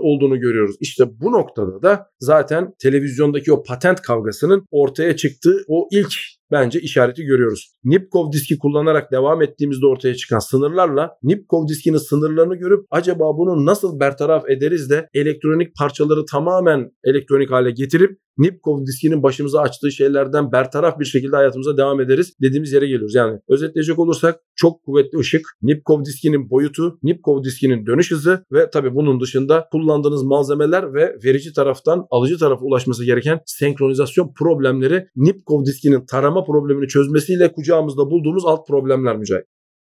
olduğunu 0.01 0.39
görüyoruz. 0.39 0.75
İşte 0.79 1.03
bu 1.21 1.31
noktada 1.31 1.81
da 1.81 2.05
zaten 2.19 2.73
televizyondaki 2.81 3.53
o 3.53 3.63
patent 3.63 4.01
kavgasının 4.01 4.65
ortaya 4.71 5.15
çıktığı 5.15 5.57
o 5.67 5.87
ilk 5.91 6.13
bence 6.51 6.79
işareti 6.79 7.23
görüyoruz. 7.23 7.75
Nipkow 7.83 8.37
diski 8.37 8.57
kullanarak 8.57 9.11
devam 9.11 9.41
ettiğimizde 9.41 9.85
ortaya 9.85 10.15
çıkan 10.15 10.39
sınırlarla 10.39 11.09
Nipkow 11.23 11.73
diskinin 11.73 11.97
sınırlarını 11.97 12.55
görüp 12.55 12.85
acaba 12.91 13.37
bunu 13.37 13.65
nasıl 13.65 13.99
bertaraf 13.99 14.49
ederiz 14.49 14.89
de 14.89 15.09
elektronik 15.13 15.75
parçaları 15.75 16.25
tamamen 16.25 16.91
elektronik 17.03 17.51
hale 17.51 17.71
getirip 17.71 18.19
Nipkow 18.37 18.85
diskinin 18.87 19.23
başımıza 19.23 19.59
açtığı 19.59 19.91
şeylerden 19.91 20.51
bertaraf 20.51 20.99
bir 20.99 21.05
şekilde 21.05 21.35
hayatımıza 21.35 21.77
devam 21.77 22.01
ederiz 22.01 22.33
dediğimiz 22.41 22.73
yere 22.73 22.85
geliyoruz. 22.85 23.15
Yani 23.15 23.39
özetleyecek 23.49 23.99
olursak 23.99 24.39
çok 24.55 24.83
kuvvetli 24.83 25.17
ışık, 25.17 25.41
Nipkow 25.61 26.05
diskinin 26.05 26.49
boyutu, 26.49 26.99
Nipkow 27.03 27.43
diskinin 27.49 27.85
dönüş 27.85 28.11
hızı 28.11 28.45
ve 28.51 28.69
tabii 28.69 28.95
bunun 28.95 29.19
dışında 29.19 29.67
kullandığınız 29.71 30.23
malzemeler 30.23 30.93
ve 30.93 31.15
verici 31.25 31.53
taraftan 31.53 32.07
alıcı 32.11 32.37
tarafa 32.37 32.65
ulaşması 32.65 33.05
gereken 33.05 33.39
senkronizasyon 33.45 34.33
problemleri 34.39 35.07
Nipkow 35.15 35.65
diskinin 35.65 36.05
tarama 36.05 36.40
problemini 36.45 36.87
çözmesiyle 36.87 37.51
kucağımızda 37.51 38.09
bulduğumuz 38.11 38.45
alt 38.45 38.67
problemler 38.67 39.17
Mücahit. 39.17 39.45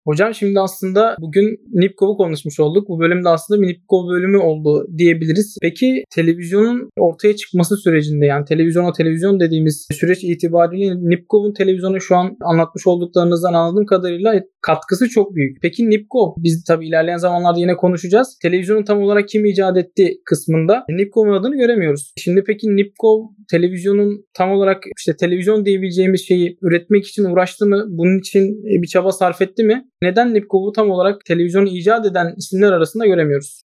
Hocam 0.05 0.33
şimdi 0.33 0.59
aslında 0.59 1.15
bugün 1.19 1.59
Nipkov'u 1.73 2.17
konuşmuş 2.17 2.59
olduk. 2.59 2.89
Bu 2.89 2.99
bölümde 2.99 3.29
aslında 3.29 3.61
bir 3.61 3.67
Nipkov 3.67 4.09
bölümü 4.09 4.37
oldu 4.37 4.87
diyebiliriz. 4.97 5.57
Peki 5.61 6.03
televizyonun 6.15 6.89
ortaya 6.97 7.35
çıkması 7.35 7.77
sürecinde 7.77 8.25
yani 8.25 8.45
televizyona 8.45 8.91
televizyon 8.91 9.39
dediğimiz 9.39 9.87
süreç 9.91 10.23
itibariyle 10.23 10.95
Nipkov'un 10.95 11.53
televizyonu 11.53 12.01
şu 12.01 12.15
an 12.15 12.37
anlatmış 12.41 12.87
olduklarınızdan 12.87 13.53
anladığım 13.53 13.85
kadarıyla 13.85 14.33
katkısı 14.61 15.09
çok 15.09 15.35
büyük. 15.35 15.57
Peki 15.61 15.89
Nipkov 15.89 16.33
biz 16.37 16.63
tabii 16.63 16.87
ilerleyen 16.87 17.17
zamanlarda 17.17 17.59
yine 17.59 17.75
konuşacağız. 17.75 18.37
Televizyonu 18.41 18.83
tam 18.83 19.01
olarak 19.01 19.27
kim 19.29 19.45
icat 19.45 19.77
etti 19.77 20.13
kısmında 20.25 20.83
Nipkov'un 20.89 21.33
adını 21.33 21.57
göremiyoruz. 21.57 22.13
Şimdi 22.17 22.43
peki 22.47 22.67
Nipkov 22.75 23.19
televizyonun 23.51 24.25
tam 24.33 24.51
olarak 24.51 24.83
işte 24.97 25.15
televizyon 25.15 25.65
diyebileceğimiz 25.65 26.27
şeyi 26.27 26.57
üretmek 26.61 27.07
için 27.07 27.23
uğraştı 27.23 27.65
mı? 27.65 27.85
Bunun 27.87 28.19
için 28.19 28.63
bir 28.81 28.87
çaba 28.87 29.11
sarf 29.11 29.41
etti 29.41 29.63
mi? 29.63 29.83
Neden 30.03 30.33
Nipkov'u 30.33 30.71
tam 30.71 30.89
olarak 30.89 31.25
televizyonu 31.25 31.67
icat 31.67 32.05
eden 32.05 32.33
isimler 32.37 32.71
arasında 32.71 33.05
göremiyoruz? 33.05 33.61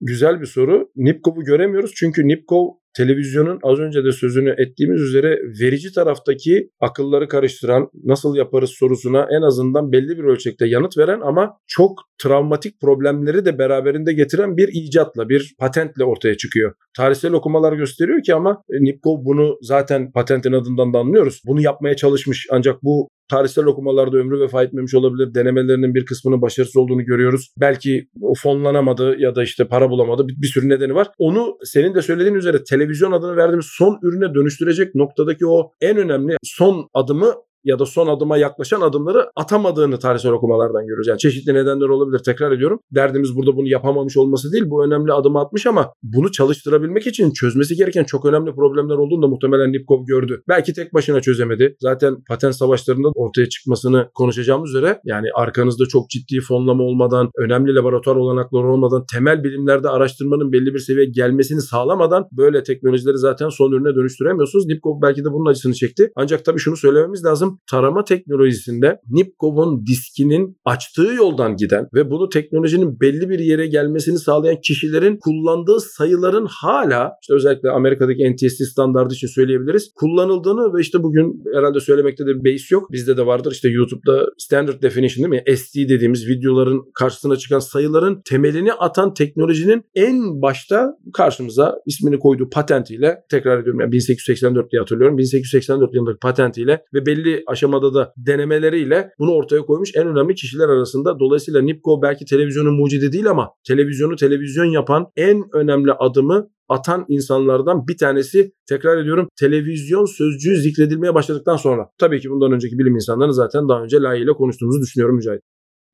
Güzel 0.00 0.40
bir 0.40 0.46
soru. 0.46 0.90
Nipkov'u 0.96 1.44
göremiyoruz 1.44 1.92
çünkü 1.96 2.28
Nipkov 2.28 2.68
televizyonun 2.96 3.58
az 3.62 3.78
önce 3.78 4.04
de 4.04 4.12
sözünü 4.12 4.54
ettiğimiz 4.58 5.00
üzere 5.00 5.38
verici 5.60 5.92
taraftaki 5.92 6.70
akılları 6.80 7.28
karıştıran 7.28 7.88
nasıl 8.04 8.36
yaparız 8.36 8.70
sorusuna 8.70 9.26
en 9.30 9.42
azından 9.42 9.92
belli 9.92 10.18
bir 10.18 10.24
ölçekte 10.24 10.66
yanıt 10.66 10.98
veren 10.98 11.20
ama 11.20 11.56
çok 11.66 11.98
travmatik 12.22 12.80
problemleri 12.80 13.44
de 13.44 13.58
beraberinde 13.58 14.12
getiren 14.12 14.56
bir 14.56 14.68
icatla, 14.72 15.28
bir 15.28 15.54
patentle 15.58 16.04
ortaya 16.04 16.36
çıkıyor. 16.36 16.74
Tarihsel 16.96 17.32
okumalar 17.32 17.72
gösteriyor 17.72 18.22
ki 18.22 18.34
ama 18.34 18.62
Nipkov 18.70 19.24
bunu 19.24 19.58
zaten 19.62 20.12
patentin 20.12 20.52
adından 20.52 20.94
da 20.94 20.98
anlıyoruz. 20.98 21.42
Bunu 21.46 21.60
yapmaya 21.60 21.96
çalışmış 21.96 22.46
ancak 22.50 22.82
bu 22.82 23.08
tarihsel 23.28 23.64
okumalarda 23.64 24.16
ömrü 24.16 24.40
vefa 24.40 24.62
etmemiş 24.62 24.94
olabilir. 24.94 25.34
Denemelerinin 25.34 25.94
bir 25.94 26.04
kısmının 26.04 26.42
başarısız 26.42 26.76
olduğunu 26.76 27.04
görüyoruz. 27.04 27.52
Belki 27.60 28.08
fonlanamadı 28.42 29.16
ya 29.18 29.34
da 29.34 29.42
işte 29.42 29.68
para 29.68 29.90
bulamadı. 29.90 30.28
Bir, 30.28 30.42
bir 30.42 30.46
sürü 30.46 30.68
nedeni 30.68 30.94
var. 30.94 31.08
Onu 31.18 31.58
senin 31.64 31.94
de 31.94 32.02
söylediğin 32.02 32.34
üzere 32.34 32.64
televizyon 32.64 33.12
adını 33.12 33.36
verdiğimiz 33.36 33.66
son 33.68 33.98
ürüne 34.02 34.34
dönüştürecek 34.34 34.94
noktadaki 34.94 35.46
o 35.46 35.72
en 35.80 35.96
önemli 35.96 36.36
son 36.42 36.88
adımı 36.94 37.34
ya 37.64 37.78
da 37.78 37.86
son 37.86 38.06
adıma 38.06 38.36
yaklaşan 38.36 38.80
adımları 38.80 39.30
atamadığını 39.36 39.98
tarihsel 39.98 40.32
okumalardan 40.32 40.82
görüyoruz. 40.82 41.06
Yani 41.08 41.18
çeşitli 41.18 41.54
nedenler 41.54 41.88
olabilir 41.88 42.18
tekrar 42.18 42.52
ediyorum. 42.52 42.80
Derdimiz 42.94 43.36
burada 43.36 43.56
bunu 43.56 43.68
yapamamış 43.68 44.16
olması 44.16 44.52
değil. 44.52 44.64
Bu 44.66 44.84
önemli 44.84 45.12
adımı 45.12 45.40
atmış 45.40 45.66
ama 45.66 45.92
bunu 46.02 46.32
çalıştırabilmek 46.32 47.06
için 47.06 47.32
çözmesi 47.32 47.76
gereken 47.76 48.04
çok 48.04 48.24
önemli 48.24 48.54
problemler 48.54 48.94
olduğunu 48.94 49.22
da 49.22 49.28
muhtemelen 49.28 49.72
Nipkov 49.72 50.04
gördü. 50.06 50.42
Belki 50.48 50.72
tek 50.72 50.94
başına 50.94 51.20
çözemedi. 51.20 51.76
Zaten 51.80 52.16
patent 52.28 52.54
savaşlarında 52.54 53.08
ortaya 53.14 53.48
çıkmasını 53.48 54.08
konuşacağımız 54.14 54.70
üzere 54.70 55.00
yani 55.04 55.26
arkanızda 55.34 55.84
çok 55.86 56.10
ciddi 56.10 56.40
fonlama 56.40 56.84
olmadan, 56.84 57.30
önemli 57.38 57.74
laboratuvar 57.74 58.16
olanakları 58.16 58.66
olmadan, 58.66 59.04
temel 59.12 59.44
bilimlerde 59.44 59.88
araştırmanın 59.88 60.52
belli 60.52 60.74
bir 60.74 60.78
seviyeye 60.78 61.10
gelmesini 61.10 61.60
sağlamadan 61.60 62.24
böyle 62.32 62.62
teknolojileri 62.62 63.18
zaten 63.18 63.48
son 63.48 63.72
ürüne 63.72 63.94
dönüştüremiyorsunuz. 63.94 64.66
Nipkov 64.66 65.02
belki 65.02 65.24
de 65.24 65.32
bunun 65.32 65.50
acısını 65.50 65.74
çekti. 65.74 66.10
Ancak 66.16 66.44
tabii 66.44 66.58
şunu 66.58 66.76
söylememiz 66.76 67.24
lazım. 67.24 67.53
Tarama 67.70 68.04
teknolojisinde 68.04 69.00
Nipkov'un 69.10 69.86
diskinin 69.86 70.56
açtığı 70.64 71.14
yoldan 71.14 71.56
giden 71.56 71.88
ve 71.94 72.10
bunu 72.10 72.28
teknolojinin 72.28 73.00
belli 73.00 73.28
bir 73.28 73.38
yere 73.38 73.66
gelmesini 73.66 74.18
sağlayan 74.18 74.60
kişilerin 74.60 75.18
kullandığı 75.20 75.80
sayıların 75.80 76.46
hala 76.50 77.12
işte 77.22 77.34
özellikle 77.34 77.70
Amerika'daki 77.70 78.32
NTSC 78.32 78.64
standardı 78.64 79.14
için 79.14 79.26
söyleyebiliriz. 79.26 79.92
Kullanıldığını 79.94 80.74
ve 80.74 80.80
işte 80.80 81.02
bugün 81.02 81.42
herhalde 81.54 81.80
söylemekte 81.80 82.26
de 82.26 82.30
bir 82.34 82.52
base 82.52 82.64
yok. 82.70 82.92
Bizde 82.92 83.16
de 83.16 83.26
vardır 83.26 83.52
işte 83.52 83.68
YouTube'da 83.68 84.26
standard 84.38 84.82
definition 84.82 85.32
değil 85.32 85.42
mi? 85.42 85.56
SD 85.56 85.88
dediğimiz 85.88 86.28
videoların 86.28 86.82
karşısına 86.94 87.36
çıkan 87.36 87.58
sayıların 87.58 88.22
temelini 88.30 88.72
atan 88.72 89.14
teknolojinin 89.14 89.84
en 89.94 90.42
başta 90.42 90.90
karşımıza 91.14 91.74
ismini 91.86 92.18
koyduğu 92.18 92.50
patentiyle 92.50 93.16
tekrar 93.30 93.58
ediyorum 93.58 93.80
yani 93.80 93.92
1884 93.92 94.72
diye 94.72 94.80
hatırlıyorum. 94.80 95.18
1884 95.18 95.94
yılındaki 95.94 96.18
patentiyle 96.18 96.82
ve 96.94 97.06
belli 97.06 97.42
aşamada 97.46 97.94
da 97.94 98.12
denemeleriyle 98.16 99.10
bunu 99.18 99.32
ortaya 99.32 99.62
koymuş 99.62 99.90
en 99.96 100.06
önemli 100.06 100.34
kişiler 100.34 100.68
arasında. 100.68 101.18
Dolayısıyla 101.18 101.62
Nipko 101.62 102.02
belki 102.02 102.24
televizyonun 102.24 102.74
mucidi 102.74 103.12
değil 103.12 103.30
ama 103.30 103.50
televizyonu 103.66 104.16
televizyon 104.16 104.64
yapan 104.64 105.06
en 105.16 105.44
önemli 105.52 105.92
adımı 105.92 106.48
atan 106.68 107.04
insanlardan 107.08 107.86
bir 107.88 107.96
tanesi 107.96 108.52
tekrar 108.68 108.98
ediyorum 108.98 109.28
televizyon 109.40 110.04
sözcüğü 110.04 110.56
zikredilmeye 110.56 111.14
başladıktan 111.14 111.56
sonra. 111.56 111.88
Tabii 111.98 112.20
ki 112.20 112.30
bundan 112.30 112.52
önceki 112.52 112.78
bilim 112.78 112.94
insanlarını 112.94 113.34
zaten 113.34 113.68
daha 113.68 113.82
önce 113.82 113.96
layığıyla 113.96 114.32
konuştuğumuzu 114.32 114.80
düşünüyorum 114.80 115.16
Mücahit. 115.16 115.40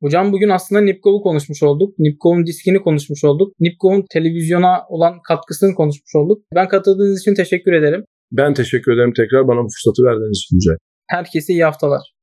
Hocam 0.02 0.32
bugün 0.32 0.48
aslında 0.48 0.80
Nipkov'u 0.80 1.22
konuşmuş 1.22 1.62
olduk. 1.62 1.98
Nipkov'un 1.98 2.46
diskini 2.46 2.82
konuşmuş 2.82 3.24
olduk. 3.24 3.52
Nipkov'un 3.60 4.04
televizyona 4.12 4.78
olan 4.88 5.14
katkısını 5.28 5.74
konuşmuş 5.74 6.14
olduk. 6.14 6.42
Ben 6.54 6.68
katıldığınız 6.68 7.20
için 7.20 7.34
teşekkür 7.34 7.72
ederim. 7.72 8.04
Ben 8.32 8.54
teşekkür 8.54 8.92
ederim 8.92 9.12
tekrar 9.16 9.48
bana 9.48 9.60
bu 9.64 9.68
fırsatı 9.68 10.02
verdiğiniz 10.04 10.38
için 10.38 10.56
Mücahit. 10.56 10.89
Herkese 11.10 11.52
iyi 11.52 11.64
haftalar. 11.64 12.14